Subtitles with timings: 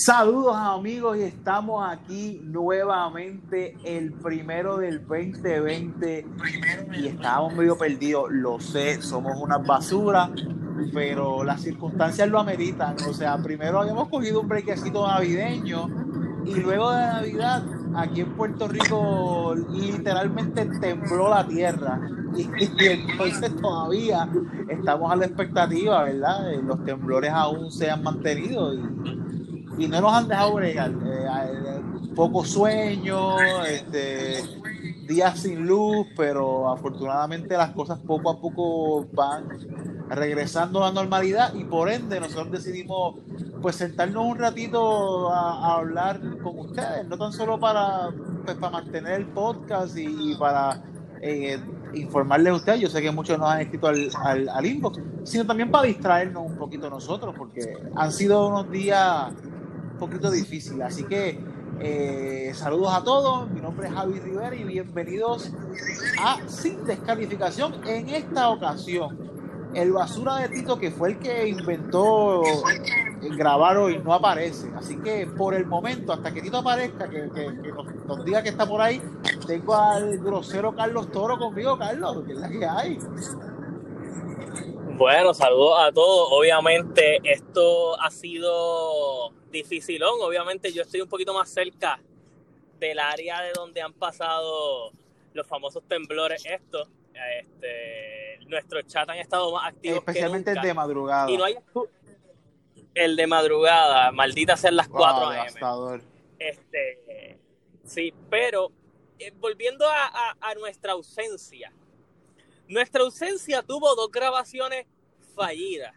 [0.00, 6.26] Saludos amigos y estamos aquí nuevamente el primero del 2020
[6.98, 10.30] y estábamos medio perdidos, lo sé, somos una basura,
[10.94, 15.90] pero las circunstancias lo ameritan, o sea, primero habíamos cogido un brequecito navideño
[16.46, 17.62] y luego de Navidad
[17.94, 22.00] aquí en Puerto Rico literalmente tembló la tierra.
[22.34, 22.48] Y,
[22.86, 24.26] entonces todavía
[24.66, 26.54] estamos a la expectativa, ¿verdad?
[26.62, 29.19] Los temblores aún se han mantenido y
[29.78, 30.90] y no nos han dejado bregar.
[30.90, 31.80] Eh,
[32.14, 34.42] poco sueño, este,
[35.06, 39.48] días sin luz, pero afortunadamente las cosas poco a poco van
[40.08, 43.16] regresando a la normalidad y por ende nosotros decidimos
[43.62, 48.10] pues sentarnos un ratito a, hablar con ustedes, no tan solo para,
[48.44, 50.82] pues, para mantener el podcast y, para
[51.20, 51.60] eh,
[51.94, 55.46] informarles a ustedes, yo sé que muchos nos han escrito al, al, al inbox, sino
[55.46, 59.32] también para distraernos un poquito nosotros, porque han sido unos días
[60.00, 60.82] poquito difícil.
[60.82, 61.38] Así que
[61.78, 63.48] eh, saludos a todos.
[63.50, 65.52] Mi nombre es Javi Rivera y bienvenidos
[66.18, 67.86] a Sin Descalificación.
[67.86, 69.18] En esta ocasión,
[69.74, 72.42] el basura de Tito, que fue el que inventó
[73.36, 74.70] grabar hoy, no aparece.
[74.74, 77.28] Así que por el momento, hasta que Tito aparezca, que,
[78.06, 79.00] nos, diga que está por ahí,
[79.46, 81.78] tengo al grosero Carlos Toro conmigo.
[81.78, 82.98] Carlos, que es la que hay.
[84.96, 86.28] Bueno, saludos a todos.
[86.32, 90.20] Obviamente esto ha sido dificilón.
[90.20, 92.00] Obviamente yo estoy un poquito más cerca
[92.78, 94.92] del área de donde han pasado
[95.32, 96.88] los famosos temblores estos.
[97.38, 99.98] Este, nuestros chat han estado más activos.
[99.98, 101.30] Especialmente el de madrugada.
[101.30, 101.56] Y no hay
[102.94, 106.00] el de madrugada, maldita ser las 4 AM.
[106.38, 107.38] Este,
[107.84, 108.72] sí, pero
[109.18, 111.72] eh, volviendo a, a nuestra ausencia
[112.70, 114.86] nuestra ausencia tuvo dos grabaciones
[115.34, 115.92] fallidas.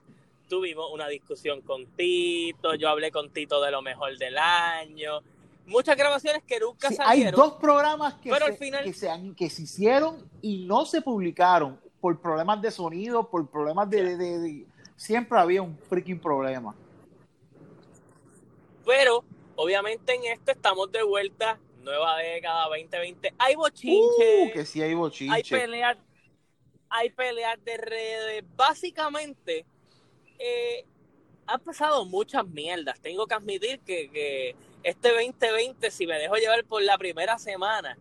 [0.53, 5.21] Tuvimos una discusión con Tito, yo hablé con Tito de lo mejor del año.
[5.65, 7.33] Muchas grabaciones que nunca salieron.
[7.33, 9.35] Hay dos programas que, se, final...
[9.35, 15.39] que, se, hicieron y no se publicaron por problemas de sonido, por problemas de, Siempre
[15.39, 16.75] había un freaking problema.
[18.85, 19.23] Pero,
[19.55, 23.33] obviamente en esto estamos de vuelta, nueva década, 2020.
[23.39, 24.43] Hay bochinche.
[24.43, 25.33] Uh, que sí hay bochinche.
[25.33, 25.97] Hay peleas
[26.91, 28.43] hay peleas de redes.
[28.55, 29.65] Básicamente,
[30.43, 30.85] eh,
[31.47, 32.99] han pasado muchas mierdas.
[32.99, 37.97] Tengo que admitir que, este 2020, si me dejo llevar por la primera semana,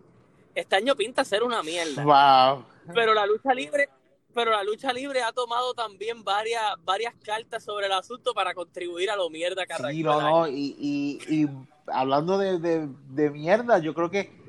[0.54, 2.02] este año pinta ser una mierda.
[2.02, 2.64] Wow.
[2.92, 3.88] Pero la lucha libre,
[4.34, 9.10] pero la lucha libre ha tomado también varias, varias cartas sobre el asunto para contribuir
[9.10, 10.74] a lo mierda que sí, no, no, y,
[11.28, 11.48] y,
[11.86, 14.41] hablando de, de mierda, yo creo que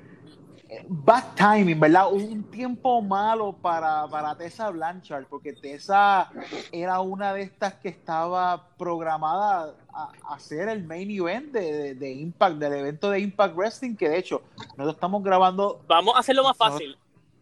[0.87, 2.11] bad timing, ¿verdad?
[2.11, 6.29] Un tiempo malo para, para Tessa Blanchard, porque Tessa
[6.71, 12.73] era una de estas que estaba programada a, hacer el main event de, Impact, del
[12.73, 14.41] evento de Impact Wrestling, que de hecho
[14.77, 15.81] nosotros estamos grabando.
[15.87, 16.97] Vamos a hacerlo más fácil.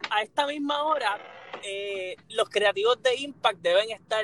[0.10, 1.18] A esta misma hora,
[1.64, 4.24] eh, los creativos de Impact deben estar.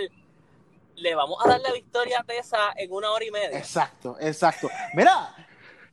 [0.96, 3.58] Le vamos a dar la victoria a Tessa en una hora y media.
[3.58, 4.68] Exacto, exacto.
[4.96, 5.47] Mira,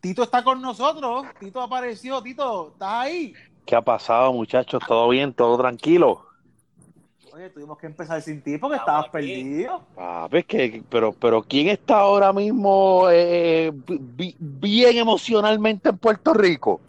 [0.04, 1.24] Tito está con nosotros.
[1.40, 2.22] Tito apareció.
[2.22, 3.32] Tito, ¿estás ahí?
[3.64, 4.82] ¿Qué ha pasado, muchachos?
[4.86, 5.32] ¿Todo bien?
[5.32, 6.26] ¿Todo tranquilo?
[7.32, 9.80] Oye, tuvimos que empezar sin ti porque estabas perdido.
[9.96, 13.72] Ah, ves que, pero, pero ¿quién está ahora mismo eh,
[14.38, 16.82] bien emocionalmente en Puerto Rico?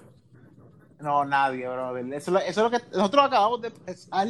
[1.00, 1.98] No, nadie, bro.
[1.98, 4.28] Eso, eso es lo que nosotros acabamos de empezar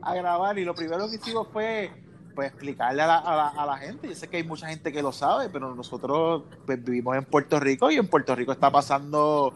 [0.00, 1.90] a grabar y lo primero que hicimos fue
[2.38, 4.06] pues explicarle a la, a, la, gente.
[4.06, 7.58] Yo sé que hay mucha gente que lo sabe, pero nosotros pues, vivimos en Puerto
[7.58, 9.52] Rico y en Puerto Rico está pasando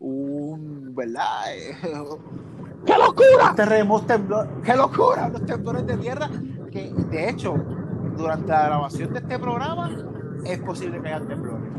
[0.00, 1.44] un, ¿verdad?
[2.84, 3.54] ¡Qué locura!
[3.56, 5.30] Terremotos, temblores, ¡qué locura!
[5.30, 6.28] Los temblores de tierra
[6.70, 7.54] que, de hecho,
[8.18, 9.96] durante la grabación de este programa
[10.44, 11.70] es posible que haya temblores.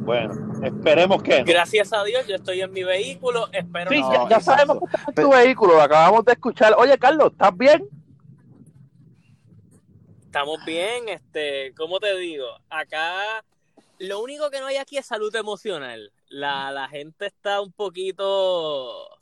[0.00, 0.34] Bueno,
[0.64, 1.44] esperemos que.
[1.44, 3.46] Gracias a Dios, yo estoy en mi vehículo.
[3.52, 6.74] Espero sí, ya, sabemos que estás en tu vehículo, acabamos de escuchar.
[6.78, 7.88] Oye, Carlos, ¿estás bien?
[10.34, 12.48] Estamos bien, este, ¿cómo te digo?
[12.68, 13.44] Acá
[14.00, 16.12] lo único que no hay aquí es salud emocional.
[16.26, 19.16] La, la gente está un poquito,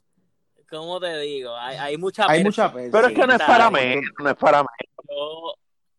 [0.70, 1.54] ¿cómo te digo?
[1.54, 4.62] Hay, hay mucha Hay mucha Pero es que no es para mí, no es para
[4.62, 4.68] mí.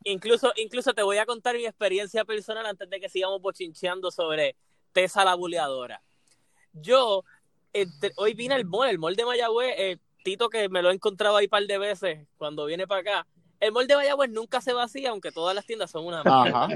[0.03, 4.55] incluso, incluso te voy a contar mi experiencia personal antes de que sigamos bochincheando sobre
[4.93, 6.01] Tessa la buleadora.
[6.71, 7.23] Yo,
[8.15, 11.37] hoy vine al mall, el mall de Mayagüez, eh, Tito que me lo he encontrado
[11.37, 13.27] ahí un par de veces cuando viene para acá
[13.63, 16.67] el mall de Mayagüez nunca se vacía, aunque todas las tiendas son una Ajá.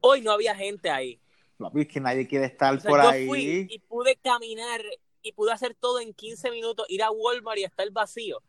[0.00, 1.18] Hoy no había gente ahí.
[1.58, 4.80] No, es que nadie quiere estar por yo Fui y pude caminar
[5.22, 8.42] y pude hacer todo en 15 minutos, ir a Walmart y estar vacío.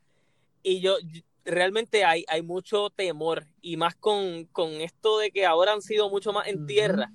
[0.61, 0.97] Y yo,
[1.45, 4.47] realmente hay, hay mucho temor y más con,
[4.81, 7.11] esto de que ahora han sido mucho más en tierra.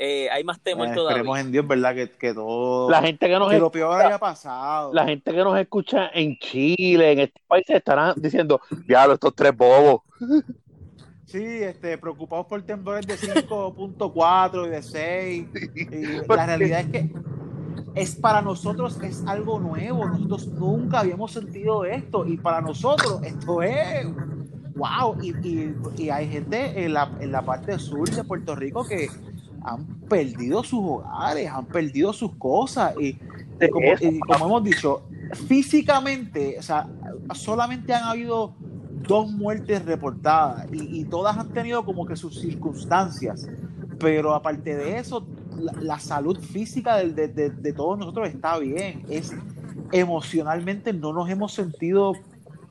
[0.00, 1.16] Eh, hay más temor todavía.
[1.16, 1.94] Esperemos en Dios, ¿verdad?
[2.18, 2.88] Que, todo.
[2.88, 4.92] La gente que nos lo peor haya pasado.
[4.94, 9.56] La gente que nos escucha en Chile, en este país, estarán diciendo, diablo, estos tres
[9.56, 10.02] bobos.
[11.26, 16.26] Sí, este, preocupados por temblores de 5.4 y de 6.
[16.28, 17.12] la realidad es que
[17.94, 20.06] es para nosotros es algo nuevo.
[20.06, 22.24] Nosotros nunca habíamos sentido esto.
[22.24, 24.06] Y para nosotros esto es
[24.76, 25.16] wow.
[25.20, 29.08] Y, hay gente en la, en la parte sur de Puerto Rico que
[29.68, 32.94] han perdido sus hogares, han perdido sus cosas.
[33.00, 33.18] Y,
[33.70, 35.02] como, hemos dicho,
[35.46, 36.88] físicamente, o sea,
[37.34, 38.54] solamente han habido
[39.06, 43.48] dos muertes reportadas y, todas han tenido como que sus circunstancias.
[43.98, 45.26] Pero aparte de eso,
[45.80, 49.04] la, salud física de, de, todos nosotros está bien.
[49.08, 49.34] Es
[49.92, 52.14] emocionalmente no nos hemos sentido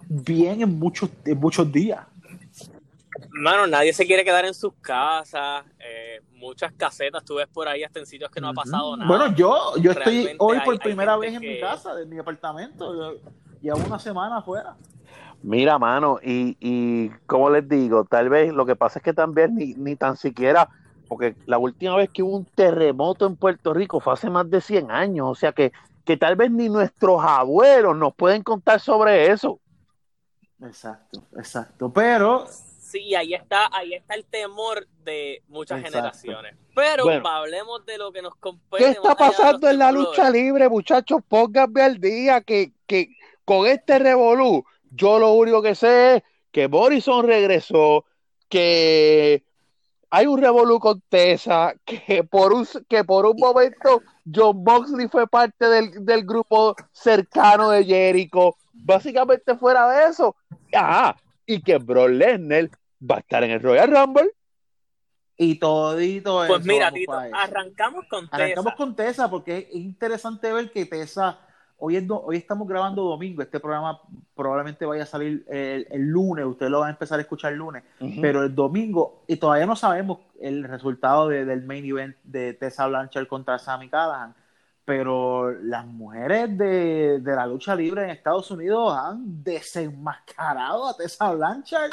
[0.08, 2.00] bien en muchos, en muchos días.
[3.32, 5.66] Mano, nadie se quiere quedar en sus casas.
[5.80, 9.08] Eh, muchas casetas tú ves por ahí hasta en sitios que no ha pasado nada.
[9.08, 13.16] Bueno, yo, yo estoy hoy por primera vez en mi casa, en mi apartamento.
[13.62, 14.76] Llevo una semana afuera.
[15.44, 19.56] Mira, mano, y, y como les digo, tal vez lo que pasa es que también
[19.56, 20.70] ni, ni tan siquiera,
[21.08, 24.62] porque la última vez que hubo un terremoto en Puerto Rico fue hace más de
[24.62, 25.72] 100 años, o sea que,
[26.06, 29.60] que tal vez ni nuestros abuelos nos pueden contar sobre eso.
[30.60, 32.46] Exacto, exacto, pero
[32.88, 36.56] Sí, ahí está, ahí está el temor de muchas generaciones.
[36.74, 38.86] Pero hablemos de lo que nos compete.
[38.86, 41.22] ¿Qué está pasando en la lucha libre, muchachos?
[41.28, 43.10] Pónganme al día que, que
[43.44, 48.06] con este revolú, yo lo único que sé es que Morrison regresó,
[48.48, 49.44] que
[50.10, 54.02] hay un revolú con Tessa, que por un, que por un momento
[54.34, 58.56] John Moxley fue parte del, del grupo cercano de Jericho.
[58.72, 60.38] Básicamente fuera de eso,
[60.72, 62.70] ajá, y que Bro Lesnar
[63.02, 64.30] va a estar en el Royal Rumble.
[65.38, 68.44] Y todito Pues mira, Tito, arrancamos con Tessa.
[68.44, 71.40] Arrancamos con Tessa porque es interesante ver que Tessa,
[71.78, 74.02] hoy, hoy estamos grabando domingo, este programa
[74.36, 77.84] probablemente vaya a salir el, lunes, ustedes lo van a empezar a escuchar el lunes,
[78.20, 83.28] pero el domingo, y todavía no sabemos el resultado del main event de Tessa Blanchard
[83.28, 84.36] contra Sammy Callahan,
[84.88, 91.92] pero las mujeres de, la lucha libre en Estados Unidos han desenmascarado a Tessa Blanchard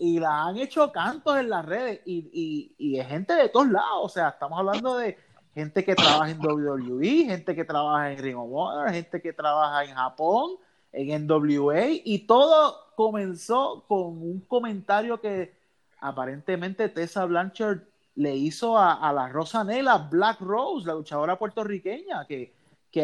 [0.00, 3.70] y la han hecho cantos en las redes y, y, y es gente de todos
[3.70, 5.16] lados, o sea, estamos hablando de
[5.54, 9.84] gente que trabaja en WWE, gente que trabaja en Ring of Honor, gente que trabaja
[9.84, 10.56] en Japón,
[10.90, 15.56] en NWA y todo comenzó con un comentario que
[16.00, 17.82] aparentemente Tessa Blanchard
[18.14, 22.52] le hizo a, la Rosa Nela, Black Rose, la luchadora puertorriqueña, que,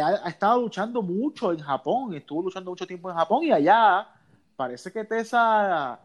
[0.03, 4.07] ha, estado luchando mucho en Japón, estuvo luchando mucho tiempo en Japón y allá
[4.55, 5.99] parece que Tessa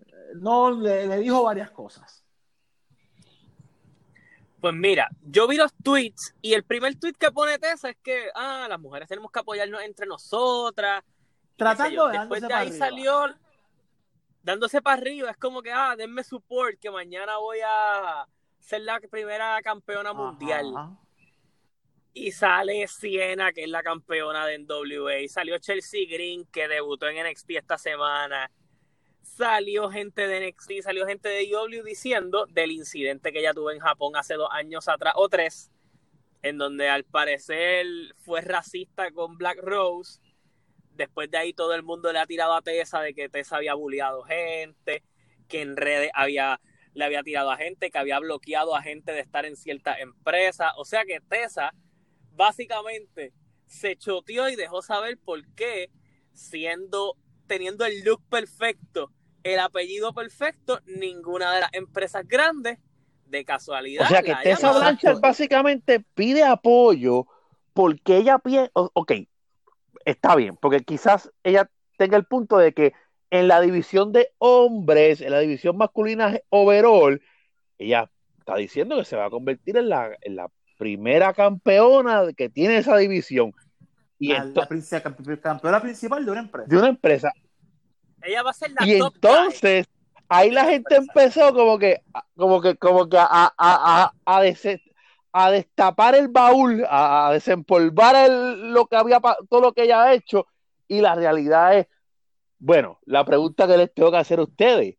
[0.00, 2.22] eh, no le, dijo varias cosas.
[4.60, 8.28] Pues mira, yo vi los tweets y el primer tweet que pone Tessa es que,
[8.34, 11.02] ah, las mujeres tenemos que apoyarnos entre nosotras.
[11.56, 13.34] Tratando de Después de ahí salió
[14.42, 15.30] dándose para arriba.
[15.30, 18.26] Es como que, ah, denme support, que mañana voy a,
[18.62, 20.72] ser la primera campeona mundial.
[22.14, 25.28] Y sale Siena, que es la campeona de NWA.
[25.28, 28.50] Salió Chelsea Green, que debutó en NXT esta semana.
[29.22, 33.80] Salió gente de NXT, salió gente de IW diciendo del incidente que ella tuvo en
[33.80, 35.70] Japón hace dos años atrás o tres,
[36.42, 37.86] en donde al parecer
[38.18, 40.20] fue racista con Black Rose.
[40.94, 43.74] Después de ahí todo el mundo le ha tirado a Tessa de que Tessa había
[43.74, 45.02] bulleado gente,
[45.48, 46.60] que en redes había
[46.94, 50.72] le había tirado a gente, que había bloqueado a gente de estar en cierta empresa.
[50.76, 51.72] O sea que Tessa
[52.32, 53.32] básicamente
[53.66, 55.90] se choteó y dejó saber por qué,
[56.32, 59.10] siendo, teniendo el look perfecto,
[59.42, 62.78] el apellido perfecto, ninguna de las empresas grandes,
[63.24, 64.04] de casualidad.
[64.04, 67.26] O sea que Tessa Blanchard básicamente pide apoyo
[67.72, 69.12] porque ella pide, ok,
[70.04, 72.92] está bien, porque quizás ella tenga el punto de que
[73.32, 77.18] en la división de hombres, en la división masculina overall,
[77.78, 82.50] ella está diciendo que se va a convertir en la, en la primera campeona que
[82.50, 83.54] tiene esa división.
[84.18, 84.52] Y la,
[85.42, 86.68] campeona principal de una empresa.
[86.68, 87.32] De una empresa.
[88.22, 89.86] Ella va a ser la Y entonces,
[90.28, 92.02] ahí la gente empezó como que,
[92.36, 94.42] como que, como que a, a, a,
[95.32, 100.46] a, destapar el baúl, a, desempolvar lo que había, todo lo que ella ha hecho,
[100.86, 101.86] y la realidad es
[102.64, 104.94] bueno, la pregunta que les tengo que hacer a ustedes.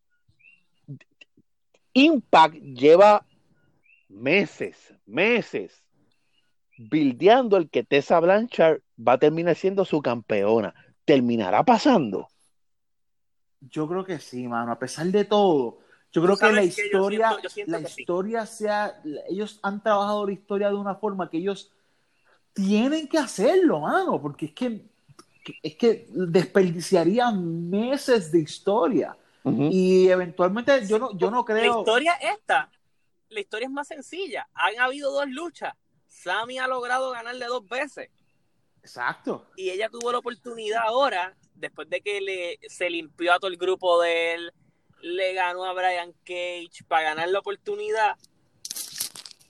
[1.94, 3.26] Impact lleva
[4.10, 5.82] meses, meses,
[6.78, 10.76] bildeando el que Tessa Blanchard va a terminar siendo su campeona.
[11.06, 12.28] ¿Terminará pasando?
[13.62, 14.74] Yo creo que sí, mano.
[14.74, 15.80] A pesar de todo,
[16.12, 20.96] Yo creo que la historia, la historia sea, ellos han trabajado la historia de una
[20.96, 21.72] forma que ellos
[22.52, 24.93] tienen que hacerlo, mano, porque es que,
[25.62, 29.18] es que desperdiciarían meses de historia.
[29.46, 31.74] Y eventualmente yo no, yo no creo.
[31.74, 32.72] La historia esta,
[33.28, 34.48] la historia es más sencilla.
[34.54, 35.74] Han habido dos luchas.
[36.08, 38.10] Sammy ha logrado ganarle dos veces.
[38.82, 39.48] Exacto.
[39.58, 43.58] Y ella tuvo la oportunidad ahora, después de que le, se limpió a todo el
[43.58, 44.54] grupo de él,
[45.02, 48.18] le ganó a Brian Cage para ganar la oportunidad.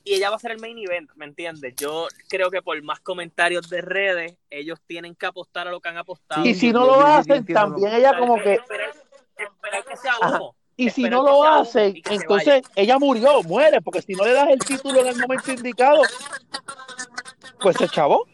[0.06, 1.76] Y ella va a ser el main event, ¿me entiendes?
[1.78, 5.90] Yo creo que por más comentarios de redes, ellos tienen que apostar a lo que
[5.90, 6.46] han apostado.
[6.46, 8.60] Y si no lo hacen, también ella como que...
[10.76, 14.60] Y si no lo hacen, entonces ella murió, muere, porque si no le das el
[14.60, 16.02] título en el momento indicado,
[17.62, 18.28] pues se chavó.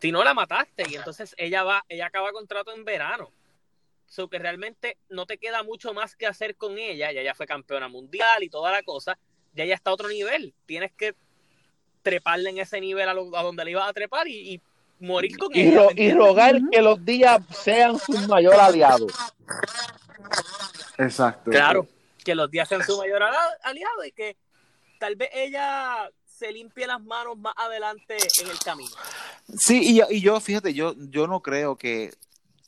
[0.00, 3.32] Si no la mataste y entonces ella va, ella acaba contrato en verano.
[4.06, 7.12] So que realmente no te queda mucho más que hacer con ella.
[7.12, 9.18] Ya ella fue campeona mundial y toda la cosa.
[9.52, 10.54] Ya ella está a otro nivel.
[10.66, 11.14] Tienes que
[12.02, 14.60] treparle en ese nivel a, donde le ibas a trepar y,
[15.00, 15.88] morir con y ella.
[15.96, 19.06] y rogar que los días sean su mayor aliado.
[20.98, 21.50] Exacto.
[21.50, 21.88] Claro,
[22.22, 23.22] que los días sean su mayor
[23.62, 24.36] aliado y que
[24.98, 28.94] tal vez ella se limpie las manos más adelante en el camino.
[29.58, 32.12] Sí, y, yo, fíjate, yo, yo no creo que,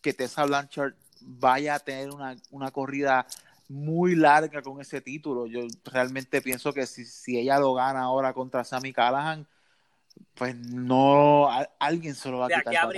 [0.03, 3.27] que Tessa Blanchard vaya a tener una, corrida
[3.69, 5.47] muy larga con ese título.
[5.47, 9.47] Yo realmente pienso que si, si ella lo gana ahora contra Sammy Callahan,
[10.35, 12.93] pues no, alguien se lo va a quitar.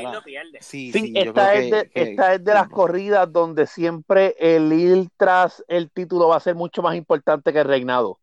[0.61, 5.65] Sí, sí, esta, es de, esta es de las corridas donde siempre el ir tras
[5.69, 8.19] el título va a ser mucho más importante que el reinado.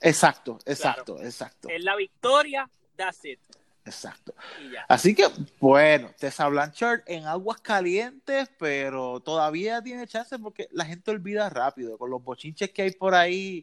[0.00, 1.68] Exacto, exacto, exacto.
[1.70, 3.40] En la victoria, that's it.
[3.88, 4.34] Exacto.
[4.86, 5.26] Así que,
[5.58, 11.96] bueno, Tessa Blanchard en aguas calientes, pero todavía tiene chance porque la gente olvida rápido.
[11.96, 13.62] Con los bochinches que hay por ahí,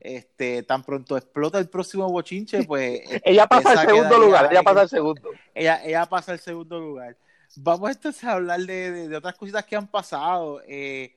[0.00, 3.00] este, tan pronto explota el próximo bochinche, pues.
[3.24, 5.30] ella pasa al segundo lugar, ella pasa al segundo.
[5.54, 7.16] Ella, ella pasa al segundo lugar.
[7.56, 10.62] Vamos entonces a hablar de, otras cositas que han pasado.
[10.66, 11.16] Eh,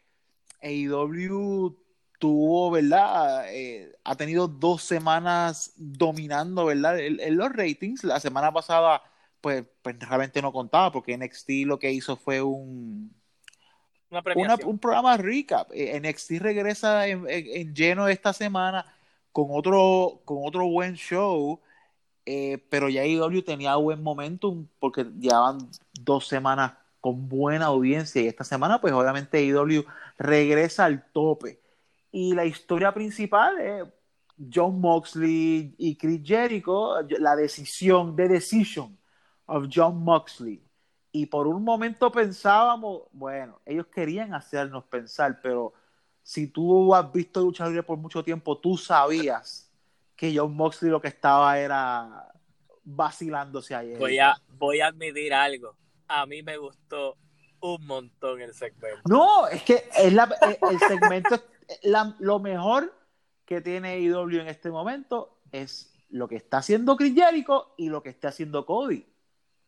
[0.62, 1.76] AEW
[2.20, 3.46] tuvo, ¿verdad?
[3.50, 7.00] Eh, ha tenido dos semanas dominando, ¿verdad?
[7.00, 8.04] En, los ratings.
[8.04, 9.02] La semana pasada,
[9.42, 13.16] pues, pues, realmente no contaba porque NXT lo que hizo fue un,
[14.66, 15.72] un programa recap.
[15.74, 18.86] Eh, NXT regresa en, lleno esta semana
[19.32, 21.62] con otro, con otro buen show.
[22.26, 28.28] Eh, pero ya IW tenía buen momentum porque llevaban dos semanas con buena audiencia y
[28.28, 29.84] esta semana pues obviamente IW
[30.18, 31.60] regresa al tope
[32.12, 33.84] y la historia principal es
[34.52, 38.98] John Moxley y Chris Jericho, la decisión, the decision
[39.46, 40.64] of John Moxley.
[41.12, 45.74] Y por un momento pensábamos, bueno, ellos querían hacernos pensar, pero
[46.24, 49.72] si tú has visto lucha libre por mucho tiempo, tú sabías
[50.16, 52.32] que John Moxley lo que estaba era
[52.84, 53.98] vacilándose ayer.
[53.98, 55.76] Voy a, voy a admitir algo.
[56.08, 57.18] A mí me gustó
[57.62, 59.02] un montón el segmento.
[59.06, 60.30] No, es que es la,
[60.70, 61.42] el segmento
[62.20, 62.94] lo mejor
[63.46, 68.04] que tiene IW en este momento es lo que está haciendo Chris Jericho y lo
[68.04, 69.06] que está haciendo Cody.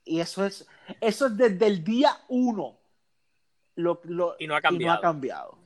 [0.03, 0.67] Y eso es,
[0.99, 2.77] eso es desde el día uno.
[3.75, 4.01] Lo,
[4.37, 5.57] y, no ha cambiado.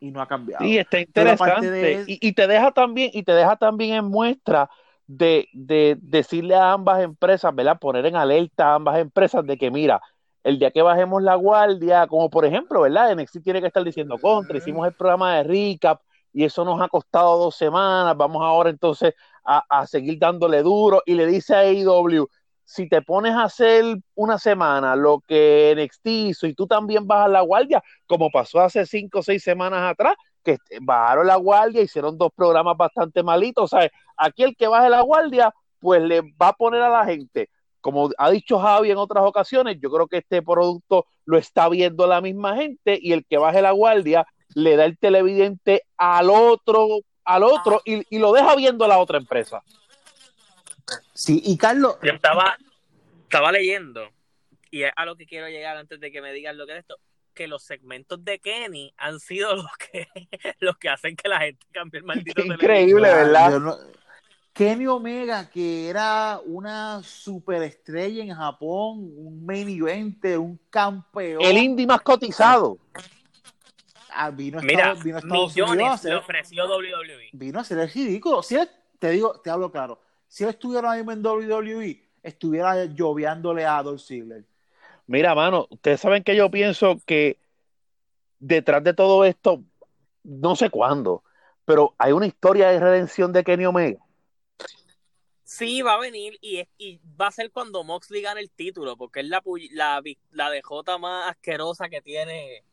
[0.00, 0.64] y no ha cambiado.
[0.64, 2.04] Y está interesante.
[2.06, 4.70] Y, te deja también, y te deja también en muestra
[5.06, 7.78] de, de decirle a ambas empresas, ¿verdad?
[7.78, 10.00] Poner en alerta a ambas empresas de que, mira,
[10.44, 13.14] el día que bajemos la guardia, como por ejemplo, ¿verdad?
[13.14, 16.00] NXT tiene que estar diciendo contra, hicimos el programa de recap
[16.32, 19.14] y eso nos ha costado dos semanas, vamos ahora entonces
[19.44, 22.28] a, seguir dándole duro y le dice a AEW,
[22.64, 23.82] si te pones a hacer
[24.14, 28.84] una semana lo que NXT hizo y tú también bajas la guardia, como pasó hace
[28.84, 33.78] cinco o seis semanas atrás, que bajaron la guardia, hicieron dos programas bastante malitos, o
[33.78, 37.48] sea, aquí el que baje la guardia, pues le va a poner a la gente
[37.88, 42.06] como ha dicho Javi en otras ocasiones, yo creo que este producto lo está viendo
[42.06, 46.98] la misma gente y el que baje la guardia le da el televidente al otro,
[47.24, 49.62] al otro y, lo deja viendo a la otra empresa.
[51.14, 51.96] Sí, y Carlos.
[52.02, 52.58] Yo estaba,
[53.22, 54.06] estaba leyendo,
[54.70, 56.80] y es a lo que quiero llegar antes de que me digan lo que es
[56.80, 56.98] esto,
[57.32, 60.08] que los segmentos de Kenny han sido los que,
[60.60, 63.78] los que hacen que la gente cambie el maldito Increíble, ¿verdad?
[64.58, 71.40] Kenny Omega, que era una superestrella en Japón, un main event, un campeón.
[71.40, 72.76] El indie más cotizado.
[74.10, 77.28] Ah, vino Mira, vino a millones le ofreció WWE.
[77.34, 78.42] Vino a ser el ridículo.
[78.42, 78.56] Si
[78.98, 84.02] te digo, te hablo claro, si él estuviera mismo en WWE, estuviera lloviándole a Adolf
[84.02, 84.44] Ziggler.
[85.06, 87.38] Mira, mano, ustedes saben que yo pienso que
[88.40, 89.62] detrás de todo esto,
[90.24, 91.22] no sé cuándo,
[91.64, 94.00] pero hay una historia de redención de Kenny Omega.
[95.48, 99.20] Sí, va a venir y, y va a ser cuando Moxley gane el título, porque
[99.20, 100.02] es la, la,
[100.32, 102.64] la DJ más asquerosa que tiene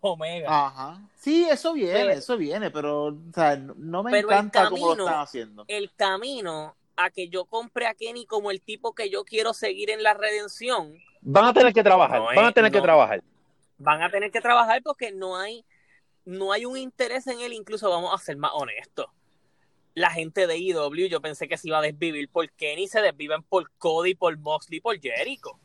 [0.00, 0.48] Omega.
[0.66, 1.08] Ajá.
[1.14, 5.64] Sí, eso viene, eso viene, pero o sea, no me encanta cómo lo están haciendo.
[5.68, 9.90] El camino a que yo compre a Kenny como el tipo que yo quiero seguir
[9.90, 10.98] en la redención.
[11.20, 13.22] Van a tener que trabajar, van a tener que trabajar.
[13.78, 15.64] Van a tener que trabajar porque no hay,
[16.24, 19.06] no hay un interés en él, incluso vamos a ser más honestos
[19.96, 23.42] la gente de IW, yo pensé que se iba a desvivir por Kenny, se desviven
[23.42, 25.58] por Cody, por Moxley, por Jericho.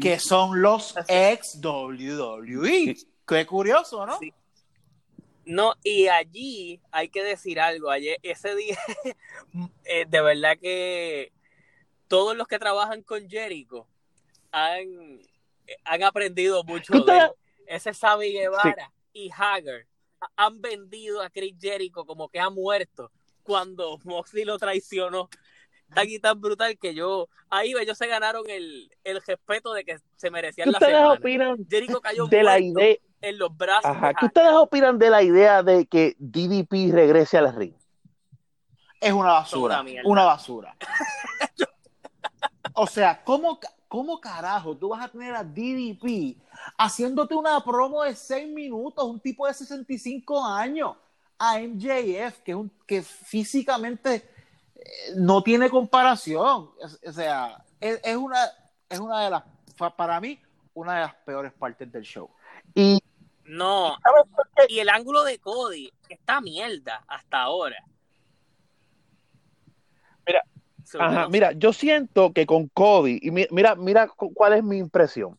[0.00, 2.96] Que son los ex WWE.
[3.26, 4.16] Qué curioso, ¿no?
[5.44, 7.90] No, y allí hay que decir algo.
[7.90, 8.78] Ayer, ese día,
[9.84, 11.32] eh, de verdad que
[12.06, 13.88] todos los que trabajan con Jericho
[14.52, 15.20] han,
[15.82, 17.28] han aprendido mucho de
[17.66, 19.88] ese Sammy Guevara y Hager
[20.36, 23.10] han vendido a Chris Jericho como que ha muerto
[23.44, 25.28] cuando Moxley lo traicionó
[25.94, 29.98] tan y tan brutal que yo ahí ellos se ganaron el, el respeto de que
[30.16, 31.12] se merecían la semana.
[31.12, 34.12] opinan Jericho cayó de la idea en los brazos Ajá.
[34.14, 37.74] ¿Qué ustedes opinan de la idea de que DDP regrese al ring?
[39.00, 40.76] Es una basura, una basura.
[42.74, 46.38] o sea, ¿cómo, ¿cómo carajo tú vas a tener a DDP
[46.78, 50.96] haciéndote una promo de 6 minutos, un tipo de 65 años?
[51.38, 54.28] A MJF, que, un, que físicamente
[54.74, 54.82] eh,
[55.16, 56.70] no tiene comparación.
[57.06, 58.38] O sea, es, una,
[58.88, 59.42] es una de las,
[59.96, 60.40] para mí,
[60.74, 62.30] una de las peores partes del show.
[62.74, 62.98] Y
[63.44, 63.96] no,
[64.68, 67.76] y el ángulo de Cody está mierda hasta ahora.
[70.26, 75.38] Mira, mira, yo siento que con Cody, y mira, mira cuál es mi impresión.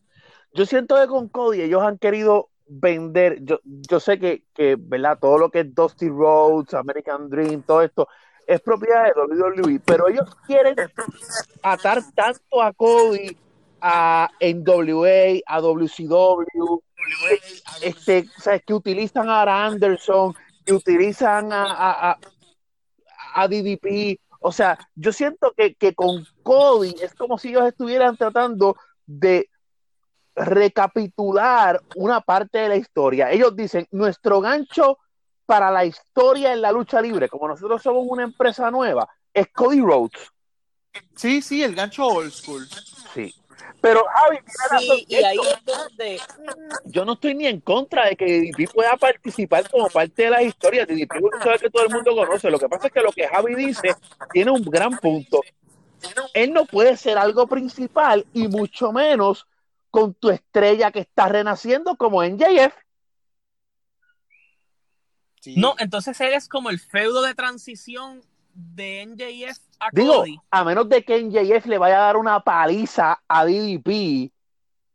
[0.52, 5.18] Yo siento que con Cody ellos han querido vender, yo, yo sé que, que, ¿verdad?
[5.20, 8.08] Todo lo que es Dusty Roads, American Dream, todo esto
[8.46, 10.76] es propiedad de WWE, pero ellos quieren
[11.62, 13.36] atar tanto a Cody,
[13.80, 16.80] a NWA, a WCW,
[17.82, 18.62] este, ¿sabes?
[18.64, 22.18] que utilizan a Anderson, que utilizan a, a,
[23.34, 28.16] a, DDP, o sea, yo siento que, que con Cody es como si ellos estuvieran
[28.16, 28.76] tratando
[29.06, 29.48] de
[30.36, 33.30] recapitular una parte de la historia.
[33.30, 34.98] Ellos dicen, nuestro gancho
[35.46, 39.80] para la historia en la lucha libre, como nosotros somos una empresa nueva, es Cody
[39.80, 40.30] Rhodes.
[41.14, 42.66] Sí, sí, el gancho old school.
[43.14, 43.34] Sí.
[43.80, 45.36] Pero Javi, y ahí
[46.86, 50.42] yo no estoy ni en contra de que DDP pueda participar como parte de las
[50.42, 50.88] historias.
[50.88, 51.12] DDP
[51.54, 52.50] es que todo el mundo conoce.
[52.50, 53.94] Lo que pasa es que lo que Javi dice
[54.32, 55.40] tiene un gran punto.
[56.34, 59.46] Él no puede ser algo principal y mucho menos
[59.96, 62.74] con tu estrella que está renaciendo como NJF.
[65.56, 68.20] No, entonces eres como el feudo de transición
[68.52, 73.22] de NJF a Digo, a menos de que NJF le vaya a dar una paliza
[73.26, 74.30] a DDP.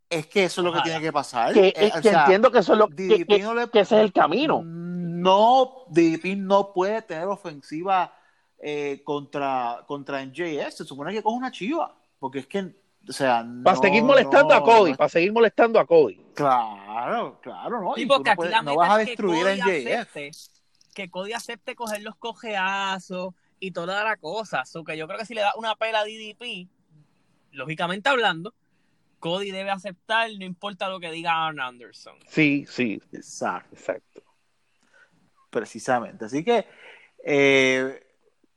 [0.08, 1.52] Es que eso es lo que tiene que pasar.
[1.52, 3.26] Que, eh, entiendo que eso es lo que,
[3.74, 4.62] ese es el camino.
[4.64, 8.14] No, DDP no puede tener ofensiva
[8.60, 10.70] eh, contra, contra NJF.
[10.70, 11.98] Se supone que coge una chiva.
[12.20, 16.22] Porque es que o sea, para seguir molestando a Cody, para seguir molestando a Cody.
[16.36, 17.98] Claro, claro, ¿no?
[17.98, 20.16] y no, vas a destruir a MJF.
[20.94, 24.66] que Cody acepte coger los cojeazos y toda la cosa.
[24.66, 26.70] So que yo creo que si le da una pela a DDP,
[27.52, 28.54] lógicamente hablando,
[29.20, 32.18] Cody debe aceptar, no importa lo que diga Arn Anderson.
[32.28, 33.76] Sí, sí, exacto.
[33.76, 34.24] exacto.
[35.50, 36.26] Precisamente.
[36.26, 36.66] Así que
[37.24, 38.11] eh,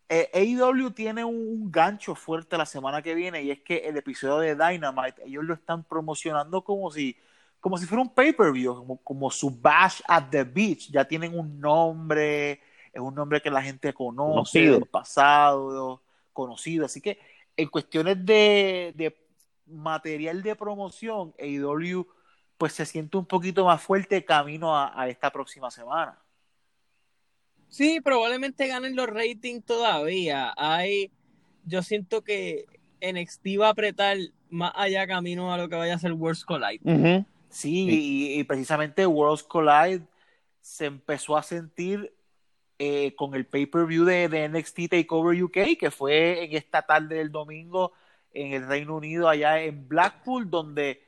[0.08, 4.38] eh, AEW tiene un gancho fuerte la semana que viene y es que el episodio
[4.38, 7.16] de Dynamite ellos lo están promocionando como si
[7.64, 10.90] como si fuera un pay-per-view, como, su Bash at the Beach.
[10.90, 12.60] Ya tienen un nombre,
[12.92, 16.02] es un nombre que la gente conoce del pasado,
[16.34, 16.84] conocido.
[16.84, 17.18] Así que
[17.56, 19.16] en cuestiones de,
[19.64, 22.06] material de promoción, AEW
[22.58, 26.22] pues se siente un poquito más fuerte camino a esta próxima semana.
[27.68, 30.54] Sí, probablemente ganen los ratings todavía.
[30.56, 31.10] Hay,
[31.64, 32.66] yo siento que
[33.00, 34.16] NXT va a apretar
[34.48, 37.24] más allá camino a lo que vaya a ser Worlds Collide.
[37.48, 40.02] Sí, Y, precisamente Worlds Collide
[40.60, 42.12] se empezó a sentir
[42.78, 47.30] eh, con el pay-per-view de, de, NXT Takeover UK, que fue en esta tarde del
[47.30, 47.92] domingo
[48.32, 51.02] en el Reino Unido, allá en Blackpool, donde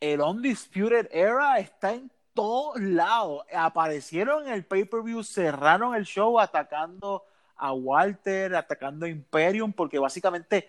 [0.00, 3.44] el Undisputed Era está en todos lados.
[3.54, 7.22] Aparecieron en el pay-per-view, cerraron el show atacando
[7.54, 10.66] a Walter, atacando a Imperium, porque básicamente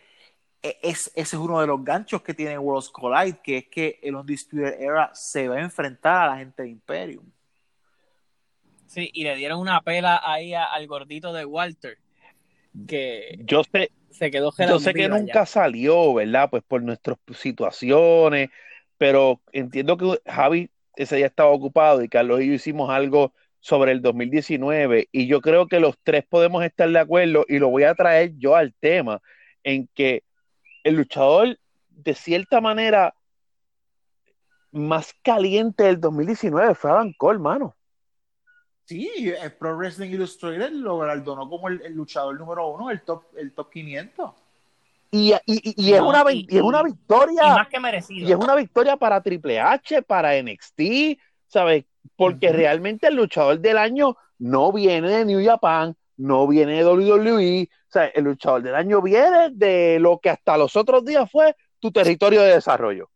[0.61, 3.99] e, es, ese es uno de los ganchos que tiene Worlds Collide, que es que
[4.03, 7.31] el Undisputed Era se va a enfrentar a la gente de Imperium.
[8.85, 11.97] Sí, y le dieron una pela ahí al gordito de Walter.
[12.85, 16.49] Que yo sé, se quedó Yo sé que nunca salió, ¿verdad?
[16.49, 18.49] Pues por nuestras situaciones,
[18.97, 23.91] pero entiendo que Javi ese día estaba ocupado y Carlos y yo hicimos algo sobre
[23.91, 27.83] el 2019 y yo creo que los tres podemos estar de acuerdo y lo voy
[27.83, 29.21] a traer yo al tema
[29.63, 30.23] en que
[30.83, 31.57] el luchador
[31.89, 33.13] de cierta manera
[34.71, 37.75] más caliente del 2019 fue Adam Cole, mano.
[38.85, 39.09] Sí,
[39.41, 43.69] el Pro Wrestling Illustrated lo galardonó como el, luchador número uno, el top, el top
[43.69, 44.33] 500.
[45.13, 47.55] Y, y, es, una, y, es una victoria.
[47.55, 48.27] más que merecido.
[48.27, 51.83] Y es una victoria para Triple H, para NXT, ¿sabes?
[52.15, 57.69] Porque realmente el luchador del año no viene de New Japan, no viene de WWE.
[57.71, 61.55] O sea, el luchador del año viene de lo que hasta los otros días fue
[61.79, 63.09] tu territorio de desarrollo.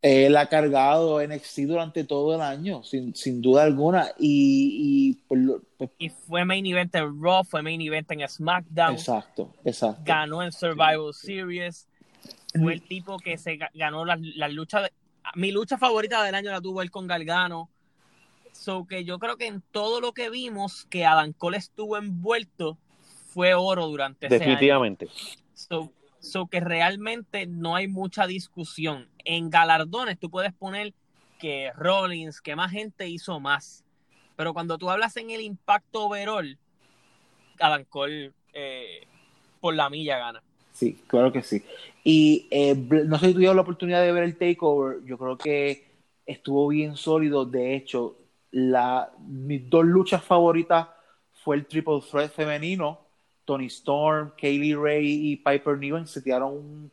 [0.00, 4.12] Él ha cargado NXT durante todo el año, sin, sin duda alguna.
[4.18, 5.40] Y, y, pues,
[5.76, 8.92] pues y, fue main event en Raw, fue main event en SmackDown.
[8.92, 10.02] Exacto, exacto.
[10.04, 11.88] Ganó en Survival Series.
[12.54, 14.88] Fue el tipo que se ganó la, la lucha.
[15.34, 17.68] mi lucha favorita del año la tuvo él con Galgano.
[18.52, 22.78] So que yo creo que en todo lo que vimos que Adam Cole estuvo envuelto
[23.28, 25.06] fue oro durante Definitivamente.
[25.06, 25.48] ese año.
[25.54, 29.08] So, So que realmente no hay mucha discusión.
[29.24, 30.94] En galardones tú puedes poner
[31.38, 33.84] que Rollins, que más gente hizo más.
[34.36, 36.58] Pero cuando tú hablas en el impacto overall,
[37.60, 39.06] Adam Cole eh,
[39.60, 40.42] por la milla gana.
[40.72, 41.64] Sí, claro que sí.
[42.04, 45.04] Y eh, no sé si tuvieron la oportunidad de ver el takeover.
[45.04, 45.88] Yo creo que
[46.24, 47.44] estuvo bien sólido.
[47.44, 48.16] De hecho,
[48.52, 50.88] la, mis dos luchas favoritas
[51.42, 53.07] fue el triple threat femenino
[53.48, 56.92] Tony Storm, Kaylee Ray y Piper Niven se tiraron un,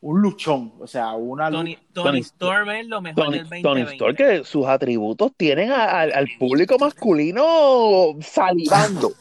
[0.00, 0.72] un luchón.
[0.80, 3.62] O sea, una Tony, Tony, Storm es lo mejor del 2020.
[3.62, 9.12] Tony Storm, que sus atributos tienen al público masculino salivando.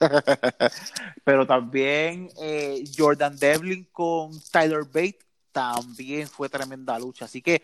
[1.24, 5.18] Pero también eh, Jordan Devlin con Tyler Bate
[5.52, 7.26] también fue tremenda lucha.
[7.26, 7.60] Así que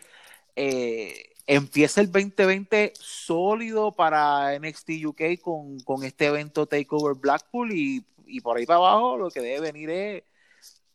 [0.55, 8.05] eh, empieza el 2020 sólido para NXT UK con, con este evento Takeover Blackpool y
[8.31, 10.23] y por ahí para abajo lo que debe venir es,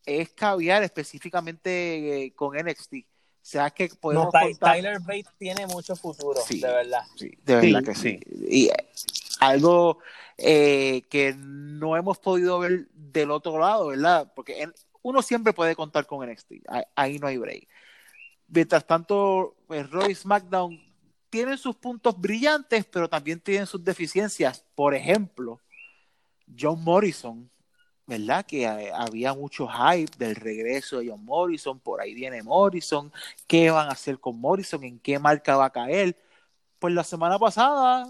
[0.05, 2.93] es caviar específicamente eh, con NXT.
[2.95, 7.03] O sea que podemos Tyler Bates tiene mucho futuro, de verdad.
[7.15, 8.19] Sí, de verdad que sí.
[8.49, 8.89] Y eh,
[9.39, 9.99] algo
[10.37, 14.29] eh, que no hemos podido ver del otro lado, ¿verdad?
[14.35, 14.67] Porque
[15.01, 16.53] uno siempre puede contar con NXT.
[16.95, 17.67] Ahí, no hay break.
[18.47, 20.79] Mientras tanto, pues, Roy SmackDown
[21.29, 24.63] tienen sus puntos brillantes, pero también tienen sus deficiencias.
[24.75, 25.59] Por ejemplo,
[26.57, 27.49] John Morrison,
[28.05, 28.45] ¿verdad?
[28.45, 33.11] Que eh, había mucho hype del regreso de John Morrison, por ahí viene Morrison,
[33.47, 34.83] ¿qué van a hacer con Morrison?
[34.83, 36.17] ¿En qué marca va a caer?
[36.79, 38.09] Pues la semana pasada,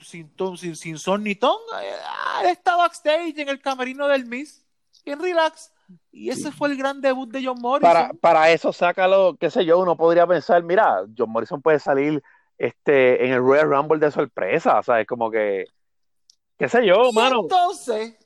[0.00, 4.64] sin, sin, sin son ni ton, eh, está backstage en el camerino del Miss,
[5.04, 5.70] bien relax.
[6.10, 7.92] Y ese fue el gran debut de John Morrison.
[7.92, 12.22] Para, para eso, sácalo, qué sé yo, uno podría pensar, mira, John Morrison puede salir
[12.58, 15.06] este, en el Royal Rumble de sorpresa, ¿sabes?
[15.06, 15.66] Como que
[16.58, 17.42] qué sé yo, y mano.
[17.42, 18.16] Entonces,